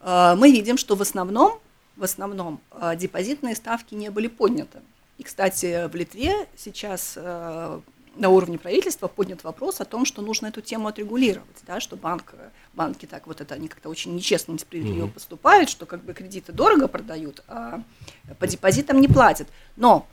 Э, 0.00 0.34
мы 0.36 0.50
видим, 0.50 0.78
что 0.78 0.96
в 0.96 1.02
основном, 1.02 1.60
в 1.96 2.02
основном 2.04 2.60
депозитные 2.96 3.54
ставки 3.54 3.94
не 3.94 4.08
были 4.08 4.26
подняты. 4.26 4.78
И, 5.18 5.22
кстати, 5.22 5.86
в 5.86 5.94
Литве 5.94 6.48
сейчас 6.56 7.18
на 8.16 8.28
уровне 8.28 8.58
правительства 8.58 9.08
поднят 9.08 9.44
вопрос 9.44 9.80
о 9.80 9.84
том, 9.84 10.04
что 10.04 10.22
нужно 10.22 10.48
эту 10.48 10.60
тему 10.60 10.88
отрегулировать, 10.88 11.56
да, 11.66 11.80
что 11.80 11.96
банк, 11.96 12.34
банки 12.74 13.06
так 13.06 13.26
вот 13.26 13.40
это 13.40 13.54
они 13.54 13.68
как-то 13.68 13.88
очень 13.88 14.14
нечестно, 14.14 14.52
несправедливо 14.52 15.06
mm-hmm. 15.06 15.12
поступают, 15.12 15.70
что 15.70 15.86
как 15.86 16.02
бы 16.02 16.12
кредиты 16.12 16.52
дорого 16.52 16.88
продают, 16.88 17.42
а 17.48 17.82
по 18.38 18.46
депозитам 18.46 19.00
не 19.00 19.08
платят. 19.08 19.48
Но 19.76 20.06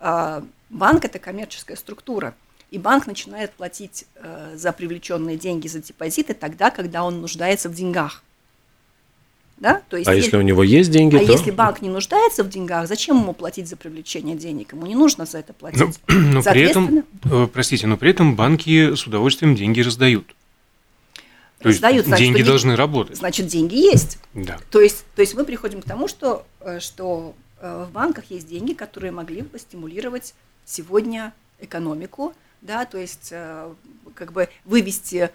а, 0.00 0.44
банк 0.70 1.04
это 1.04 1.18
коммерческая 1.18 1.76
структура, 1.76 2.34
и 2.70 2.78
банк 2.78 3.06
начинает 3.06 3.52
платить 3.52 4.06
а, 4.16 4.52
за 4.54 4.72
привлеченные 4.72 5.36
деньги 5.36 5.68
за 5.68 5.80
депозиты 5.80 6.34
тогда, 6.34 6.70
когда 6.70 7.04
он 7.04 7.20
нуждается 7.20 7.68
в 7.68 7.74
деньгах. 7.74 8.22
Да? 9.56 9.82
То 9.88 9.96
есть, 9.96 10.08
а 10.08 10.14
если, 10.14 10.26
если 10.26 10.36
у 10.38 10.42
него 10.42 10.62
есть 10.62 10.90
деньги, 10.90 11.16
а 11.16 11.24
то... 11.24 11.30
если 11.32 11.50
банк 11.50 11.80
не 11.80 11.88
нуждается 11.88 12.42
в 12.42 12.48
деньгах, 12.48 12.88
зачем 12.88 13.20
ему 13.20 13.32
платить 13.34 13.68
за 13.68 13.76
привлечение 13.76 14.36
денег? 14.36 14.72
Ему 14.72 14.86
не 14.86 14.96
нужно 14.96 15.26
за 15.26 15.38
это 15.38 15.52
платить. 15.52 16.00
Но, 16.08 16.14
но 16.14 16.42
при 16.42 16.62
этом, 16.62 17.04
э, 17.24 17.48
простите, 17.52 17.86
но 17.86 17.96
при 17.96 18.10
этом 18.10 18.34
банки 18.34 18.94
с 18.94 19.06
удовольствием 19.06 19.54
деньги 19.54 19.80
раздают. 19.80 20.34
То 21.60 21.68
есть 21.68 21.78
сдают, 21.78 22.06
значит, 22.06 22.26
деньги 22.26 22.42
что 22.42 22.50
должны 22.50 22.76
работать. 22.76 23.16
Значит, 23.16 23.46
деньги 23.46 23.76
есть. 23.76 24.18
Да. 24.34 24.58
То 24.70 24.80
есть, 24.80 25.04
то 25.14 25.22
есть 25.22 25.34
мы 25.34 25.44
приходим 25.44 25.80
к 25.80 25.84
тому, 25.84 26.08
что, 26.08 26.44
э, 26.60 26.80
что 26.80 27.34
э, 27.60 27.86
в 27.88 27.92
банках 27.92 28.24
есть 28.30 28.48
деньги, 28.48 28.74
которые 28.74 29.12
могли 29.12 29.42
бы 29.42 29.58
стимулировать 29.58 30.34
сегодня 30.66 31.32
экономику, 31.60 32.34
да, 32.60 32.86
то 32.86 32.98
есть 32.98 33.32
как 34.14 34.32
бы 34.32 34.48
вывести 34.64 35.30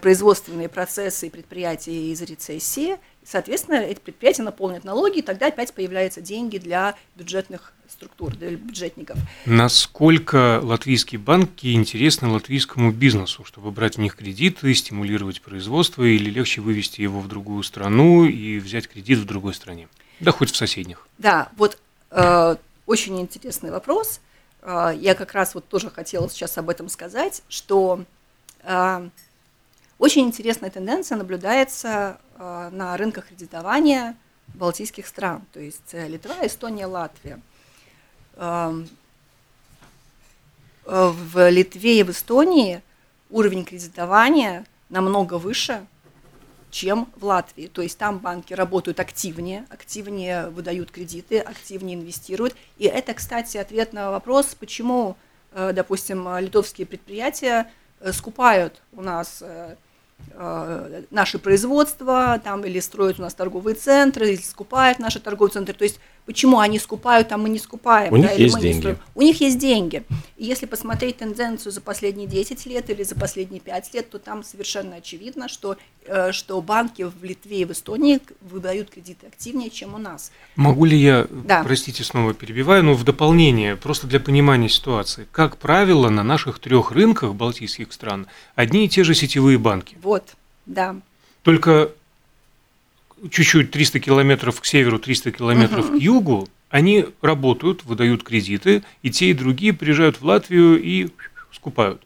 производственные 0.00 0.68
процессы 0.68 1.26
и 1.26 1.30
предприятия 1.30 2.10
из 2.10 2.22
рецессии, 2.22 2.96
соответственно, 3.24 3.76
эти 3.76 3.98
предприятия 3.98 4.42
наполнят 4.42 4.84
налоги, 4.84 5.18
и 5.18 5.22
тогда 5.22 5.46
опять 5.46 5.72
появляются 5.72 6.20
деньги 6.20 6.58
для 6.58 6.94
бюджетных 7.16 7.72
структур, 7.88 8.34
для 8.36 8.50
бюджетников. 8.50 9.18
Насколько 9.46 10.60
латвийские 10.62 11.18
банки 11.18 11.74
интересны 11.74 12.28
латвийскому 12.28 12.92
бизнесу, 12.92 13.44
чтобы 13.44 13.70
брать 13.70 13.96
в 13.96 14.00
них 14.00 14.16
кредиты, 14.16 14.74
стимулировать 14.74 15.40
производство 15.40 16.02
или 16.02 16.30
легче 16.30 16.60
вывести 16.60 17.00
его 17.00 17.20
в 17.20 17.28
другую 17.28 17.62
страну 17.62 18.24
и 18.24 18.58
взять 18.58 18.88
кредит 18.88 19.18
в 19.18 19.24
другой 19.24 19.54
стране? 19.54 19.88
Да 20.20 20.30
хоть 20.32 20.50
в 20.50 20.56
соседних. 20.56 21.06
Да, 21.18 21.48
вот 21.56 21.78
э, 22.10 22.56
очень 22.86 23.20
интересный 23.20 23.70
вопрос. 23.70 24.20
Э, 24.62 24.92
я 24.96 25.14
как 25.14 25.32
раз 25.32 25.54
вот 25.54 25.68
тоже 25.68 25.90
хотела 25.90 26.28
сейчас 26.28 26.56
об 26.58 26.70
этом 26.70 26.88
сказать, 26.88 27.42
что 27.48 28.04
э, 28.62 29.08
очень 29.98 30.22
интересная 30.22 30.70
тенденция 30.70 31.16
наблюдается 31.16 32.18
на 32.38 32.96
рынках 32.96 33.28
кредитования 33.28 34.16
балтийских 34.48 35.06
стран, 35.06 35.42
то 35.52 35.60
есть 35.60 35.92
э, 35.92 36.08
Литва, 36.08 36.34
Эстония, 36.42 36.86
Латвия. 36.86 37.40
Эм, 38.36 38.88
э, 40.84 41.08
В 41.08 41.50
Литве 41.50 42.00
и 42.00 42.02
в 42.02 42.10
Эстонии 42.10 42.82
уровень 43.30 43.64
кредитования 43.64 44.66
намного 44.90 45.38
выше, 45.38 45.86
чем 46.70 47.08
в 47.16 47.24
Латвии. 47.24 47.68
То 47.68 47.82
есть 47.82 47.98
там 47.98 48.18
банки 48.18 48.52
работают 48.52 49.00
активнее, 49.00 49.64
активнее 49.70 50.50
выдают 50.50 50.90
кредиты, 50.90 51.38
активнее 51.38 51.96
инвестируют. 51.96 52.54
И 52.78 52.84
это, 52.84 53.14
кстати, 53.14 53.56
ответ 53.56 53.92
на 53.92 54.10
вопрос, 54.10 54.54
почему, 54.54 55.16
э, 55.52 55.72
допустим, 55.72 56.38
литовские 56.38 56.86
предприятия 56.86 57.70
э, 58.00 58.12
скупают 58.12 58.82
у 58.92 59.02
нас 59.02 59.38
э, 59.40 59.44
э, 59.46 59.76
наши 61.10 61.38
производства, 61.38 62.40
там, 62.42 62.64
или 62.64 62.80
строят 62.80 63.18
у 63.18 63.22
нас 63.22 63.34
торговые 63.34 63.76
центры, 63.76 64.30
или 64.30 64.40
скупают 64.40 64.98
наши 64.98 65.20
торговые 65.20 65.52
центры. 65.52 65.74
То 65.74 65.84
есть 65.84 66.00
почему 66.26 66.58
они 66.58 66.78
скупают, 66.78 67.32
а 67.32 67.36
мы 67.36 67.48
не 67.48 67.58
скупаем? 67.58 68.12
У 68.12 68.16
них 68.16 68.32
или 68.34 68.42
есть 68.44 68.58
деньги. 68.60 68.78
строим? 68.78 68.98
У 69.14 69.22
них 69.22 69.40
есть 69.40 69.58
деньги. 69.58 70.02
И 70.36 70.44
если 70.44 70.66
посмотреть 70.66 71.18
тенденцию 71.18 71.72
за 71.72 71.80
последние 71.80 72.26
10 72.26 72.66
лет 72.66 72.90
или 72.90 73.02
за 73.02 73.14
последние 73.14 73.60
5 73.60 73.94
лет, 73.94 74.10
то 74.10 74.18
там 74.18 74.42
совершенно 74.42 74.96
очевидно, 74.96 75.48
что, 75.48 75.76
э, 76.06 76.32
что 76.32 76.60
банки 76.60 77.02
в 77.02 77.22
Литве 77.22 77.60
и 77.60 77.64
в 77.64 77.72
Эстонии 77.72 78.20
выдают 78.40 78.90
кредиты 78.90 79.26
активнее, 79.26 79.70
чем 79.70 79.94
у 79.94 79.98
нас. 79.98 80.32
Могу 80.56 80.84
ли 80.84 80.96
я, 80.96 81.26
Да. 81.30 81.62
простите, 81.62 82.04
снова 82.04 82.34
перебиваю, 82.34 82.82
но 82.84 82.94
в 82.94 83.04
дополнение, 83.04 83.76
просто 83.76 84.06
для 84.06 84.20
понимания 84.20 84.68
ситуации. 84.68 85.26
Как 85.32 85.56
правило, 85.56 86.08
на 86.08 86.22
наших 86.22 86.58
трех 86.58 86.90
рынках 86.92 87.34
балтийских 87.34 87.92
стран 87.92 88.26
одни 88.54 88.86
и 88.86 88.88
те 88.88 89.04
же 89.04 89.14
сетевые 89.14 89.58
банки. 89.58 89.96
Вот, 90.02 90.34
да. 90.66 90.96
Только 91.42 91.90
чуть-чуть 93.30 93.70
300 93.70 94.00
километров 94.00 94.60
к 94.60 94.64
северу, 94.64 94.98
300 94.98 95.32
километров 95.32 95.90
к 95.90 95.94
югу, 95.94 96.48
они 96.70 97.06
работают, 97.22 97.84
выдают 97.84 98.22
кредиты, 98.24 98.82
и 99.02 99.10
те, 99.10 99.26
и 99.26 99.32
другие 99.34 99.72
приезжают 99.72 100.20
в 100.20 100.24
Латвию 100.24 100.82
и 100.82 101.08
скупают. 101.52 102.02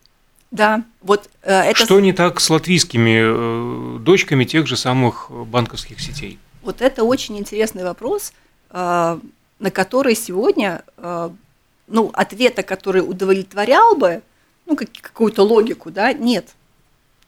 Да, 0.50 0.84
вот 1.02 1.28
э, 1.42 1.52
это... 1.70 1.84
Что 1.84 2.00
не 2.00 2.12
так 2.12 2.40
с 2.40 2.48
латвийскими 2.48 3.96
э, 3.96 3.98
дочками 4.00 4.44
тех 4.44 4.66
же 4.66 4.76
самых 4.76 5.30
банковских 5.30 6.00
сетей? 6.00 6.38
Вот 6.62 6.80
это 6.80 7.04
очень 7.04 7.38
интересный 7.38 7.84
вопрос, 7.84 8.32
э, 8.70 9.18
на 9.58 9.70
который 9.70 10.14
сегодня, 10.14 10.82
э, 10.96 11.30
ну, 11.86 12.10
ответа, 12.14 12.62
который 12.62 13.00
удовлетворял 13.00 13.94
бы, 13.94 14.22
ну, 14.66 14.76
как- 14.76 14.88
какую-то 15.00 15.42
логику, 15.42 15.90
да, 15.90 16.12
нет. 16.12 16.54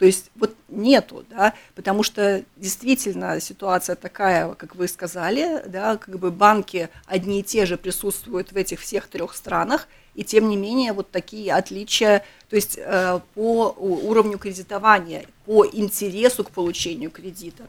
То 0.00 0.06
есть 0.06 0.30
вот 0.34 0.56
нету, 0.70 1.26
да, 1.28 1.52
потому 1.74 2.02
что 2.02 2.42
действительно 2.56 3.38
ситуация 3.38 3.96
такая, 3.96 4.54
как 4.54 4.74
вы 4.74 4.88
сказали, 4.88 5.62
да, 5.66 5.98
как 5.98 6.18
бы 6.18 6.30
банки 6.30 6.88
одни 7.04 7.40
и 7.40 7.42
те 7.42 7.66
же 7.66 7.76
присутствуют 7.76 8.50
в 8.50 8.56
этих 8.56 8.80
всех 8.80 9.08
трех 9.08 9.36
странах, 9.36 9.88
и 10.14 10.24
тем 10.24 10.48
не 10.48 10.56
менее 10.56 10.94
вот 10.94 11.10
такие 11.10 11.52
отличия, 11.52 12.24
то 12.48 12.56
есть 12.56 12.78
э, 12.78 13.20
по 13.34 13.74
уровню 13.78 14.38
кредитования, 14.38 15.26
по 15.44 15.66
интересу 15.66 16.44
к 16.44 16.50
получению 16.50 17.10
кредита, 17.10 17.64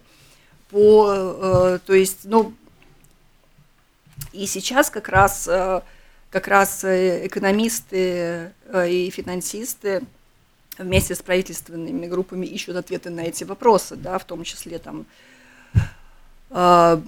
по, 0.70 1.12
э, 1.12 1.80
то 1.86 1.94
есть, 1.94 2.20
ну, 2.24 2.54
и 4.32 4.46
сейчас 4.46 4.90
как 4.90 5.10
раз, 5.10 5.50
э, 5.50 5.82
как 6.30 6.48
раз 6.48 6.86
э, 6.86 7.28
экономисты 7.28 8.54
э, 8.68 8.90
и 8.90 9.10
финансисты 9.10 10.04
вместе 10.84 11.16
с 11.16 11.22
правительственными 11.22 12.08
группами 12.08 12.46
ищут 12.46 12.76
ответы 12.76 13.10
на 13.10 13.22
эти 13.22 13.44
вопросы, 13.44 13.96
да, 13.96 14.18
в 14.18 14.26
том 14.26 14.44
числе 14.44 14.80
там, 14.80 15.06
э, 16.52 17.02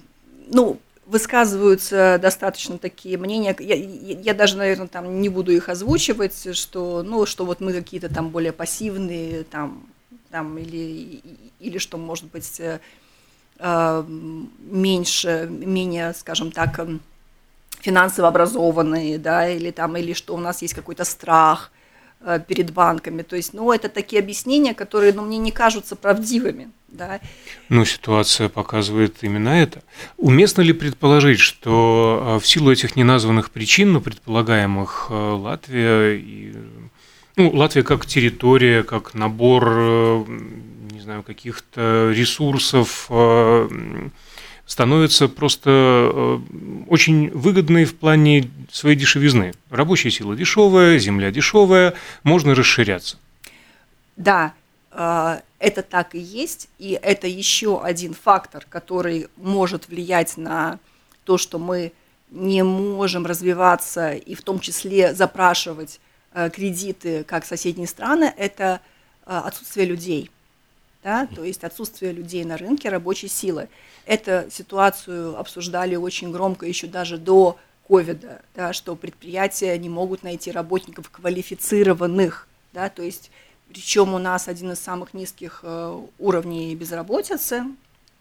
ну, 0.47 0.79
высказываются 1.05 2.17
достаточно 2.21 2.77
такие 2.77 3.17
мнения, 3.17 3.55
я, 3.59 3.75
я- 3.75 4.33
даже, 4.33 4.57
наверное, 4.57 4.87
там 4.87 5.21
не 5.21 5.29
буду 5.29 5.51
их 5.51 5.67
озвучивать, 5.69 6.55
что, 6.55 7.03
ну, 7.03 7.25
что 7.25 7.45
вот 7.45 7.59
мы 7.59 7.73
какие-то 7.73 8.07
там 8.13 8.29
более 8.29 8.53
пассивные, 8.53 9.43
там, 9.43 9.83
там 10.31 10.57
или, 10.57 11.21
или 11.59 11.77
что, 11.77 11.97
может 11.97 12.25
быть, 12.25 12.59
э, 12.59 12.79
э, 13.59 14.03
меньше, 14.07 15.47
менее, 15.49 16.13
скажем 16.13 16.51
так, 16.51 16.79
финансово 17.81 18.29
образованные, 18.29 19.17
да, 19.17 19.49
или 19.49 19.71
там, 19.71 19.97
или 19.97 20.13
что 20.13 20.35
у 20.35 20.37
нас 20.39 20.61
есть 20.61 20.73
какой-то 20.73 21.03
страх 21.03 21.69
перед 22.47 22.71
банками. 22.71 23.21
То 23.21 23.35
есть, 23.35 23.53
ну, 23.53 23.71
это 23.71 23.89
такие 23.89 24.19
объяснения, 24.19 24.73
которые, 24.73 25.13
ну, 25.13 25.23
мне 25.23 25.37
не 25.37 25.51
кажутся 25.51 25.95
правдивыми, 25.95 26.69
да. 26.93 27.19
Ну, 27.69 27.85
ситуация 27.85 28.49
показывает 28.49 29.17
именно 29.21 29.49
это. 29.49 29.83
Уместно 30.17 30.61
ли 30.61 30.73
предположить, 30.73 31.39
что 31.39 32.35
э, 32.37 32.39
в 32.39 32.47
силу 32.47 32.71
этих 32.71 32.95
неназванных 32.95 33.49
причин, 33.49 33.93
но 33.93 34.01
предполагаемых, 34.01 35.07
э, 35.09 35.13
Латвия 35.13 36.15
и 36.15 36.53
ну, 37.35 37.49
Латвия 37.49 37.81
как 37.83 38.05
территория, 38.05 38.83
как 38.83 39.15
набор, 39.15 39.63
э, 39.67 40.25
не 40.91 41.01
знаю, 41.01 41.23
каких-то 41.23 42.11
ресурсов 42.15 43.09
м, 44.63 44.69
становится 44.69 45.27
просто 45.27 45.69
э, 45.69 46.39
очень 46.87 47.29
выгодной 47.31 47.85
в 47.85 47.95
плане 47.95 48.49
своей 48.71 48.95
дешевизны. 48.95 49.53
Рабочая 49.69 50.11
сила 50.11 50.35
дешевая, 50.35 50.97
земля 50.99 51.31
дешевая, 51.31 51.93
можно 52.23 52.55
расширяться. 52.55 53.17
Да, 54.15 54.53
э, 54.91 55.39
это 55.59 55.81
так 55.81 56.15
и 56.15 56.19
есть, 56.19 56.69
и 56.79 56.97
это 57.01 57.27
еще 57.27 57.81
один 57.81 58.13
фактор, 58.13 58.65
который 58.69 59.27
может 59.37 59.87
влиять 59.87 60.37
на 60.37 60.79
то, 61.23 61.37
что 61.37 61.59
мы 61.59 61.91
не 62.31 62.63
можем 62.63 63.25
развиваться 63.25 64.13
и 64.13 64.33
в 64.33 64.41
том 64.41 64.59
числе 64.59 65.13
запрашивать 65.13 65.99
э, 66.33 66.49
кредиты, 66.49 67.23
как 67.23 67.45
соседние 67.45 67.87
страны, 67.87 68.33
это 68.37 68.81
отсутствие 69.25 69.85
людей. 69.85 70.29
Да? 71.03 71.27
То 71.27 71.43
есть 71.43 71.63
отсутствие 71.63 72.13
людей 72.13 72.45
на 72.45 72.57
рынке 72.57 72.89
рабочей 72.89 73.27
силы. 73.27 73.67
Эту 74.05 74.49
ситуацию 74.49 75.37
обсуждали 75.37 75.95
очень 75.95 76.31
громко 76.31 76.65
еще 76.65 76.87
даже 76.87 77.17
до 77.17 77.57
ковида, 77.87 78.41
да, 78.55 78.71
что 78.71 78.95
предприятия 78.95 79.77
не 79.77 79.89
могут 79.89 80.23
найти 80.23 80.51
работников 80.51 81.09
квалифицированных. 81.09 82.47
Да? 82.71 82.89
То 82.89 83.03
есть 83.03 83.31
причем 83.69 84.13
у 84.13 84.19
нас 84.19 84.47
один 84.47 84.71
из 84.71 84.79
самых 84.79 85.13
низких 85.13 85.61
э, 85.63 86.01
уровней 86.19 86.75
безработицы 86.75 87.63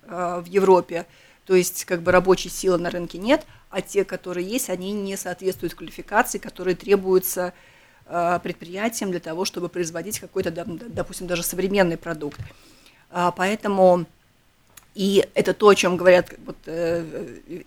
э, 0.05 0.43
в 0.43 0.47
Европе. 0.47 1.07
То 1.45 1.55
есть 1.55 1.85
как 1.85 2.03
бы 2.03 2.11
рабочей 2.11 2.49
силы 2.49 2.79
на 2.79 2.91
рынке 2.91 3.19
нет, 3.19 3.45
а 3.69 3.83
те, 3.83 4.05
которые 4.05 4.49
есть, 4.49 4.71
они 4.71 4.93
не 4.93 5.17
соответствуют 5.17 5.75
квалификации, 5.75 6.39
которые 6.39 6.75
требуются 6.75 7.53
предприятиям 8.05 9.11
для 9.11 9.21
того, 9.21 9.45
чтобы 9.45 9.69
производить 9.69 10.19
какой-то, 10.19 10.51
допустим, 10.51 11.27
даже 11.27 11.43
современный 11.43 11.97
продукт. 11.97 12.39
А, 13.11 13.31
Поэтому 13.31 14.07
и 14.95 15.27
это 15.35 15.55
то, 15.55 15.69
о 15.69 15.75
чем 15.75 15.97
говорят 15.97 16.35
вот, 16.45 16.57
э, 16.67 17.05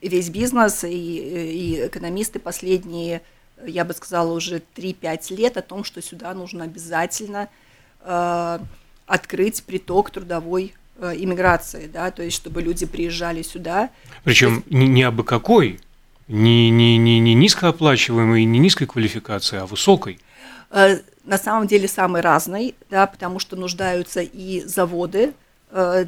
весь 0.01 0.29
бизнес 0.29 0.83
и, 0.83 0.89
и 0.89 1.87
экономисты 1.87 2.39
последние, 2.39 3.21
я 3.65 3.83
бы 3.83 3.93
сказала, 3.93 4.31
уже 4.31 4.61
3-5 4.75 5.35
лет 5.35 5.57
о 5.57 5.63
том, 5.63 5.83
что 5.83 6.01
сюда 6.01 6.33
нужно 6.35 6.65
обязательно 6.65 7.49
э, 8.01 8.59
открыть 9.07 9.63
приток 9.63 10.11
трудовой 10.11 10.75
э, 10.99 11.13
иммиграции, 11.17 11.89
да, 11.91 12.11
то 12.11 12.21
есть 12.21 12.35
чтобы 12.37 12.61
люди 12.61 12.85
приезжали 12.85 13.41
сюда. 13.41 13.89
Причем 14.23 14.63
не, 14.69 14.87
не 14.87 15.01
абы 15.01 15.23
какой, 15.23 15.79
не, 16.27 16.69
не, 16.69 16.97
не, 16.97 17.19
не 17.19 17.33
низкооплачиваемой, 17.33 18.45
не 18.45 18.59
низкой 18.59 18.85
квалификации, 18.85 19.57
а 19.57 19.65
высокой. 19.65 20.19
Э, 20.69 20.99
На 21.23 21.37
самом 21.39 21.65
деле 21.65 21.87
самый 21.87 22.21
разный, 22.21 22.75
да, 22.89 23.07
потому 23.07 23.39
что 23.39 23.55
нуждаются 23.55 24.21
и 24.21 24.61
заводы, 24.61 25.33
э, 25.71 26.05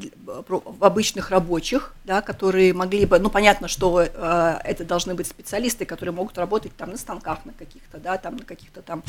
обычных 0.79 1.31
рабочих, 1.31 1.95
да, 2.05 2.21
которые 2.21 2.73
могли 2.73 3.05
бы, 3.07 3.17
ну 3.17 3.29
понятно, 3.31 3.67
что 3.67 4.01
э, 4.01 4.59
это 4.63 4.85
должны 4.85 5.15
быть 5.15 5.25
специалисты, 5.25 5.85
которые 5.85 6.13
могут 6.13 6.37
работать 6.37 6.75
там 6.77 6.91
на 6.91 6.97
станках 6.97 7.45
на 7.45 7.53
каких-то, 7.53 7.97
да, 7.97 8.17
там 8.17 8.37
на 8.37 8.45
каких-то 8.45 8.81
там, 8.81 9.03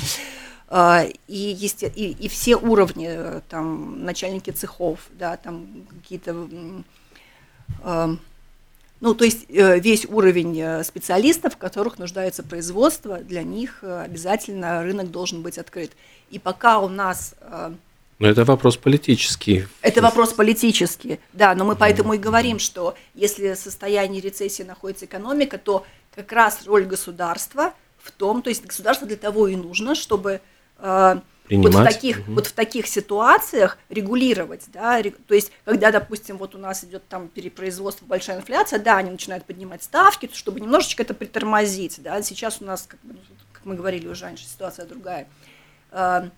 и, 1.29 1.57
есть, 1.61 1.83
и, 1.83 2.17
и 2.19 2.29
все 2.29 2.57
уровни, 2.57 3.41
там 3.49 4.05
начальники 4.05 4.51
цехов, 4.51 5.09
да, 5.13 5.37
там 5.37 5.67
какие-то, 6.03 6.49
ну 9.01 9.15
то 9.15 9.25
есть 9.25 9.47
э, 9.49 9.79
весь 9.79 10.07
уровень 10.07 10.61
э, 10.61 10.85
специалистов, 10.85 11.55
в 11.55 11.57
которых 11.57 11.99
нуждается 11.99 12.43
производство, 12.43 13.19
для 13.19 13.43
них 13.43 13.79
э, 13.83 14.03
обязательно 14.03 14.83
рынок 14.83 15.11
должен 15.11 15.43
быть 15.43 15.59
открыт. 15.59 15.93
И 16.31 16.39
пока 16.39 16.79
у 16.81 16.89
нас 16.89 17.35
но 18.21 18.27
это 18.27 18.45
вопрос 18.45 18.77
политический. 18.77 19.67
Это 19.81 20.03
вопрос 20.03 20.33
политический, 20.33 21.21
да, 21.33 21.55
но 21.55 21.65
мы 21.65 21.77
поэтому 21.77 22.15
и 22.15 22.19
говорим, 22.19 22.59
что 22.59 22.97
если 23.15 23.55
в 23.55 23.57
состоянии 23.57 24.21
рецессии 24.21 24.65
находится 24.65 25.05
экономика, 25.05 25.57
то 25.57 25.87
как 26.17 26.33
раз 26.33 26.67
роль 26.67 26.85
государства 26.85 27.75
в 28.03 28.11
том, 28.11 28.43
то 28.43 28.51
есть 28.51 28.67
государство 28.67 29.07
для 29.07 29.17
того 29.17 29.47
и 29.47 29.55
нужно, 29.55 29.95
чтобы 29.95 30.41
э, 31.51 31.57
вот 31.57 31.75
в 31.75 31.85
таких 31.85 32.21
угу. 32.21 32.35
вот 32.35 32.47
в 32.47 32.53
таких 32.53 32.87
ситуациях 32.87 33.79
регулировать, 33.89 34.65
да, 34.73 35.03
то 35.03 35.35
есть 35.35 35.53
когда, 35.65 35.91
допустим, 35.91 36.39
вот 36.39 36.55
у 36.55 36.59
нас 36.59 36.85
идет 36.85 37.07
там 37.09 37.29
перепроизводство, 37.29 38.07
большая 38.07 38.39
инфляция, 38.39 38.79
да, 38.79 38.97
они 38.97 39.11
начинают 39.11 39.45
поднимать 39.45 39.83
ставки, 39.83 40.31
чтобы 40.33 40.61
немножечко 40.61 41.03
это 41.03 41.15
притормозить, 41.15 42.03
да, 42.03 42.23
сейчас 42.23 42.61
у 42.61 42.65
нас, 42.65 42.87
как, 42.89 43.01
как 43.53 43.65
мы 43.65 43.75
говорили 43.75 44.07
уже 44.09 44.25
раньше, 44.25 44.45
ситуация 44.45 44.87
другая. 44.87 45.29
Э, 45.93 46.29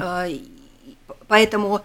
э, 0.00 0.38
Поэтому, 1.28 1.82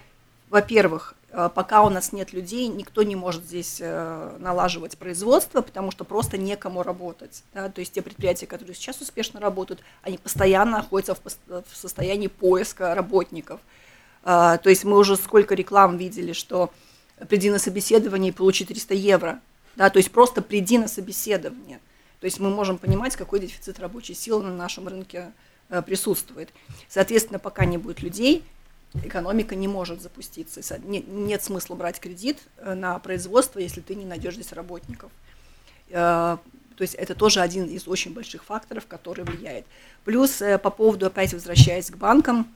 во-первых, 0.50 1.16
э, 1.32 1.50
пока 1.54 1.84
у 1.84 1.90
нас 1.90 2.14
нет 2.14 2.34
людей, 2.34 2.68
никто 2.68 3.04
не 3.04 3.16
может 3.16 3.44
здесь 3.44 3.80
э, 3.82 4.38
налаживать 4.40 4.98
производство, 4.98 5.62
потому 5.62 5.92
что 5.92 6.04
просто 6.04 6.38
некому 6.38 6.84
работать. 6.84 7.44
Да? 7.54 7.70
То 7.70 7.80
есть 7.80 7.94
те 7.94 8.02
предприятия, 8.02 8.48
которые 8.48 8.76
сейчас 8.76 9.02
успешно 9.02 9.40
работают, 9.40 9.82
они 10.02 10.18
постоянно 10.18 10.78
находятся 10.78 11.18
в 11.48 11.76
состоянии 11.76 12.28
поиска 12.28 12.94
работников. 12.94 13.60
А, 14.24 14.58
то 14.58 14.70
есть 14.70 14.84
мы 14.84 14.98
уже 14.98 15.16
сколько 15.16 15.56
реклам 15.56 15.98
видели, 15.98 16.34
что 16.34 16.72
приди 17.30 17.50
на 17.50 17.60
собеседование 17.60 18.32
и 18.32 18.34
получи 18.34 18.66
300 18.66 18.94
евро. 18.96 19.40
Да? 19.76 19.90
То 19.90 19.98
есть 19.98 20.12
просто 20.12 20.42
приди 20.42 20.78
на 20.78 20.88
собеседование. 20.88 21.80
То 22.20 22.26
есть 22.26 22.40
мы 22.40 22.50
можем 22.50 22.78
понимать, 22.78 23.16
какой 23.16 23.40
дефицит 23.40 23.80
рабочей 23.80 24.14
силы 24.14 24.44
на 24.44 24.56
нашем 24.56 24.88
рынке 24.88 25.32
э, 25.70 25.82
присутствует. 25.82 26.50
Соответственно, 26.88 27.40
пока 27.40 27.66
не 27.66 27.78
будет 27.78 28.02
людей, 28.02 28.44
экономика 29.04 29.56
не 29.56 29.68
может 29.68 30.02
запуститься. 30.02 30.62
Нет 30.80 31.44
смысла 31.44 31.76
брать 31.76 32.00
кредит 32.00 32.40
э, 32.58 32.74
на 32.74 32.98
производство, 33.00 33.60
если 33.60 33.82
ты 33.82 33.96
не 33.96 34.06
найдешь 34.06 34.36
здесь 34.36 34.54
работников. 34.54 35.12
Э, 35.90 36.38
то 36.76 36.82
есть 36.82 36.96
это 36.96 37.16
тоже 37.16 37.42
один 37.42 37.66
из 37.66 37.88
очень 37.88 38.14
больших 38.14 38.44
факторов, 38.44 38.86
который 38.88 39.24
влияет. 39.24 39.66
Плюс 40.04 40.42
э, 40.42 40.58
по 40.58 40.70
поводу, 40.70 41.06
опять 41.06 41.34
возвращаясь 41.34 41.90
к 41.90 41.98
банкам, 41.98 42.48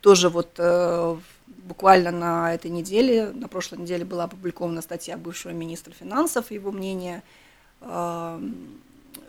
тоже 0.00 0.30
вот 0.30 0.58
буквально 1.46 2.10
на 2.10 2.54
этой 2.54 2.70
неделе, 2.70 3.32
на 3.32 3.48
прошлой 3.48 3.80
неделе 3.80 4.06
была 4.06 4.24
опубликована 4.24 4.80
статья 4.80 5.18
бывшего 5.18 5.52
министра 5.52 5.92
финансов, 5.92 6.50
его 6.50 6.72
мнение 6.72 7.22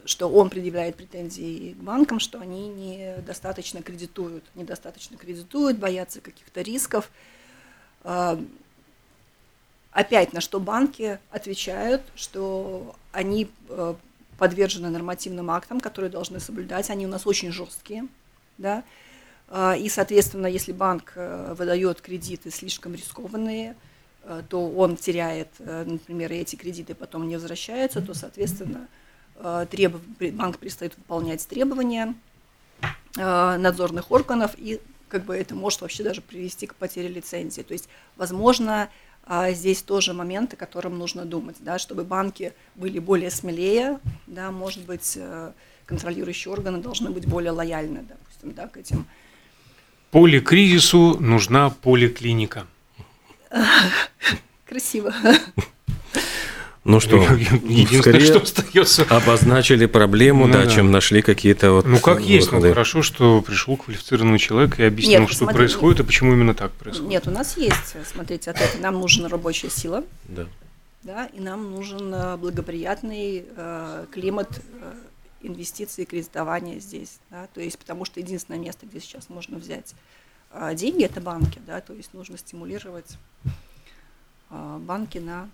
что 0.05 0.29
он 0.29 0.49
предъявляет 0.49 0.95
претензии 0.95 1.73
к 1.73 1.83
банкам, 1.83 2.19
что 2.19 2.39
они 2.39 2.69
недостаточно 2.69 3.81
кредитуют, 3.81 4.43
недостаточно 4.55 5.17
кредитуют, 5.17 5.77
боятся 5.77 6.21
каких-то 6.21 6.61
рисков. 6.61 7.11
А, 8.03 8.39
опять 9.91 10.33
на 10.33 10.41
что 10.41 10.59
банки 10.59 11.19
отвечают, 11.31 12.01
что 12.15 12.95
они 13.11 13.49
э, 13.69 13.95
подвержены 14.37 14.89
нормативным 14.89 15.51
актам, 15.51 15.79
которые 15.79 16.11
должны 16.11 16.39
соблюдать, 16.39 16.89
они 16.89 17.05
у 17.05 17.09
нас 17.09 17.25
очень 17.25 17.51
жесткие, 17.51 18.07
да, 18.57 18.83
а, 19.49 19.75
и, 19.75 19.89
соответственно, 19.89 20.47
если 20.47 20.71
банк 20.71 21.13
выдает 21.15 22.01
кредиты 22.01 22.51
слишком 22.51 22.93
рискованные, 22.93 23.75
то 24.49 24.69
он 24.69 24.97
теряет, 24.97 25.47
например, 25.57 26.33
эти 26.33 26.57
кредиты 26.57 26.93
потом 26.95 27.29
не 27.29 27.37
возвращаются, 27.37 28.01
то, 28.01 28.13
соответственно, 28.13 28.81
Э, 28.81 29.06
требов... 29.69 30.01
банк 30.19 30.57
перестает 30.57 30.97
выполнять 30.97 31.47
требования 31.47 32.15
э, 33.17 33.57
надзорных 33.57 34.11
органов, 34.11 34.51
и 34.57 34.79
как 35.09 35.25
бы 35.25 35.35
это 35.35 35.55
может 35.55 35.81
вообще 35.81 36.03
даже 36.03 36.21
привести 36.21 36.67
к 36.67 36.75
потере 36.75 37.07
лицензии. 37.07 37.61
То 37.61 37.73
есть, 37.73 37.87
возможно, 38.15 38.89
э, 39.27 39.53
здесь 39.53 39.81
тоже 39.81 40.13
моменты, 40.13 40.55
о 40.55 40.59
котором 40.59 40.97
нужно 40.97 41.25
думать, 41.25 41.57
да, 41.59 41.79
чтобы 41.79 42.03
банки 42.03 42.53
были 42.75 42.99
более 42.99 43.31
смелее, 43.31 43.99
да, 44.25 44.51
может 44.51 44.85
быть, 44.85 45.17
контролирующие 45.85 46.51
органы 46.51 46.79
должны 46.79 47.09
быть 47.09 47.27
более 47.27 47.51
лояльны, 47.51 48.05
допустим, 48.07 48.53
да, 48.53 48.67
к 48.67 48.77
этим. 48.77 49.05
Поликризису 50.11 51.17
нужна 51.19 51.69
поликлиника. 51.69 52.67
Красиво. 54.65 55.13
Ну 56.87 57.01
что, 57.01 57.17
единственное, 57.17 58.21
что 58.21 58.41
остается. 58.41 59.03
Обозначили 59.09 59.87
проблему, 59.87 60.47
ну, 60.47 60.53
да, 60.53 60.63
да, 60.63 60.69
чем 60.69 60.89
нашли 60.89 61.21
какие-то 61.21 61.73
вот. 61.73 61.85
Ну 61.85 61.99
как 61.99 62.21
есть, 62.21 62.49
ну 62.53 62.61
хорошо, 62.61 63.01
что 63.01 63.41
пришел 63.41 63.75
квалифицированный 63.75 64.39
человек 64.39 64.79
и 64.79 64.83
объяснил, 64.83 65.19
Нет, 65.19 65.29
что 65.29 65.39
смотри, 65.39 65.57
происходит 65.57 65.99
и 65.99 66.03
почему 66.03 66.31
именно 66.31 66.53
так 66.53 66.71
происходит. 66.71 67.09
Нет, 67.09 67.27
у 67.27 67.31
нас 67.31 67.57
есть, 67.57 67.97
смотрите, 68.09 68.51
ответ. 68.51 68.77
Нам 68.79 69.01
нужна 69.01 69.27
рабочая 69.27 69.69
сила. 69.69 70.05
Да. 70.29 70.45
Да, 71.03 71.25
и 71.25 71.41
нам 71.41 71.71
нужен 71.71 72.13
э, 72.13 72.37
благоприятный 72.37 73.45
э, 73.55 74.05
климат 74.09 74.49
э, 74.81 74.93
инвестиций 75.41 76.05
и 76.05 76.07
кредитования 76.07 76.79
здесь, 76.79 77.19
да, 77.29 77.47
то 77.53 77.59
есть 77.59 77.77
потому 77.77 78.05
что 78.05 78.19
единственное 78.19 78.59
место, 78.59 78.85
где 78.85 78.99
сейчас 78.99 79.29
можно 79.29 79.57
взять 79.57 79.93
э, 80.51 80.73
деньги, 80.75 81.03
это 81.03 81.21
банки, 81.21 81.59
да, 81.65 81.81
то 81.81 81.93
есть 81.93 82.13
нужно 82.13 82.37
стимулировать 82.37 83.17
э, 84.49 84.77
банки 84.81 85.17
на 85.17 85.49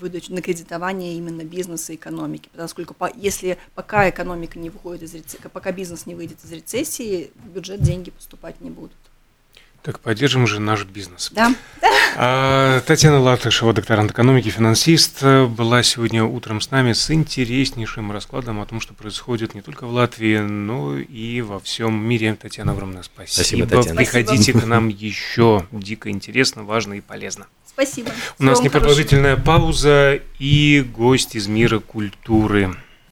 выдачу, 0.00 0.32
на 0.32 0.42
кредитование 0.42 1.14
именно 1.14 1.44
бизнеса 1.44 1.92
и 1.92 1.96
экономики. 1.96 2.48
Поскольку 2.56 2.94
по, 2.94 3.10
если 3.14 3.58
пока 3.74 4.08
экономика 4.08 4.58
не 4.58 4.70
выходит 4.70 5.02
из 5.02 5.14
рецессии, 5.14 5.48
пока 5.52 5.72
бизнес 5.72 6.06
не 6.06 6.14
выйдет 6.14 6.38
из 6.44 6.52
рецессии, 6.52 7.30
в 7.34 7.48
бюджет 7.48 7.82
деньги 7.82 8.10
поступать 8.10 8.60
не 8.60 8.70
будут. 8.70 8.96
Так, 9.82 9.98
поддержим 10.00 10.46
же 10.46 10.60
наш 10.60 10.84
бизнес. 10.84 11.30
Да. 11.32 11.54
А, 12.16 12.80
Татьяна 12.80 13.18
Латышева, 13.18 13.72
докторант 13.72 14.10
экономики, 14.10 14.50
финансист, 14.50 15.22
была 15.22 15.82
сегодня 15.82 16.22
утром 16.22 16.60
с 16.60 16.70
нами 16.70 16.92
с 16.92 17.10
интереснейшим 17.10 18.12
раскладом 18.12 18.60
о 18.60 18.66
том, 18.66 18.80
что 18.80 18.92
происходит 18.92 19.54
не 19.54 19.62
только 19.62 19.86
в 19.86 19.92
Латвии, 19.92 20.38
но 20.38 20.98
и 20.98 21.40
во 21.40 21.60
всем 21.60 21.98
мире. 22.04 22.34
Татьяна, 22.34 22.72
огромное 22.72 23.02
спасибо. 23.02 23.42
Спасибо, 23.42 23.66
Татьяна. 23.66 23.96
Приходите 23.96 24.34
спасибо. 24.34 24.60
к 24.60 24.66
нам 24.66 24.88
еще. 24.88 25.66
Дико 25.72 26.10
интересно, 26.10 26.62
важно 26.62 26.94
и 26.94 27.00
полезно. 27.00 27.46
Спасибо. 27.72 28.10
У 28.38 28.44
нас 28.44 28.60
непродолжительная 28.62 29.36
пауза 29.36 30.20
и 30.38 30.84
гость 30.94 31.36
из 31.36 31.46
мира 31.46 31.78
культуры. 31.78 32.74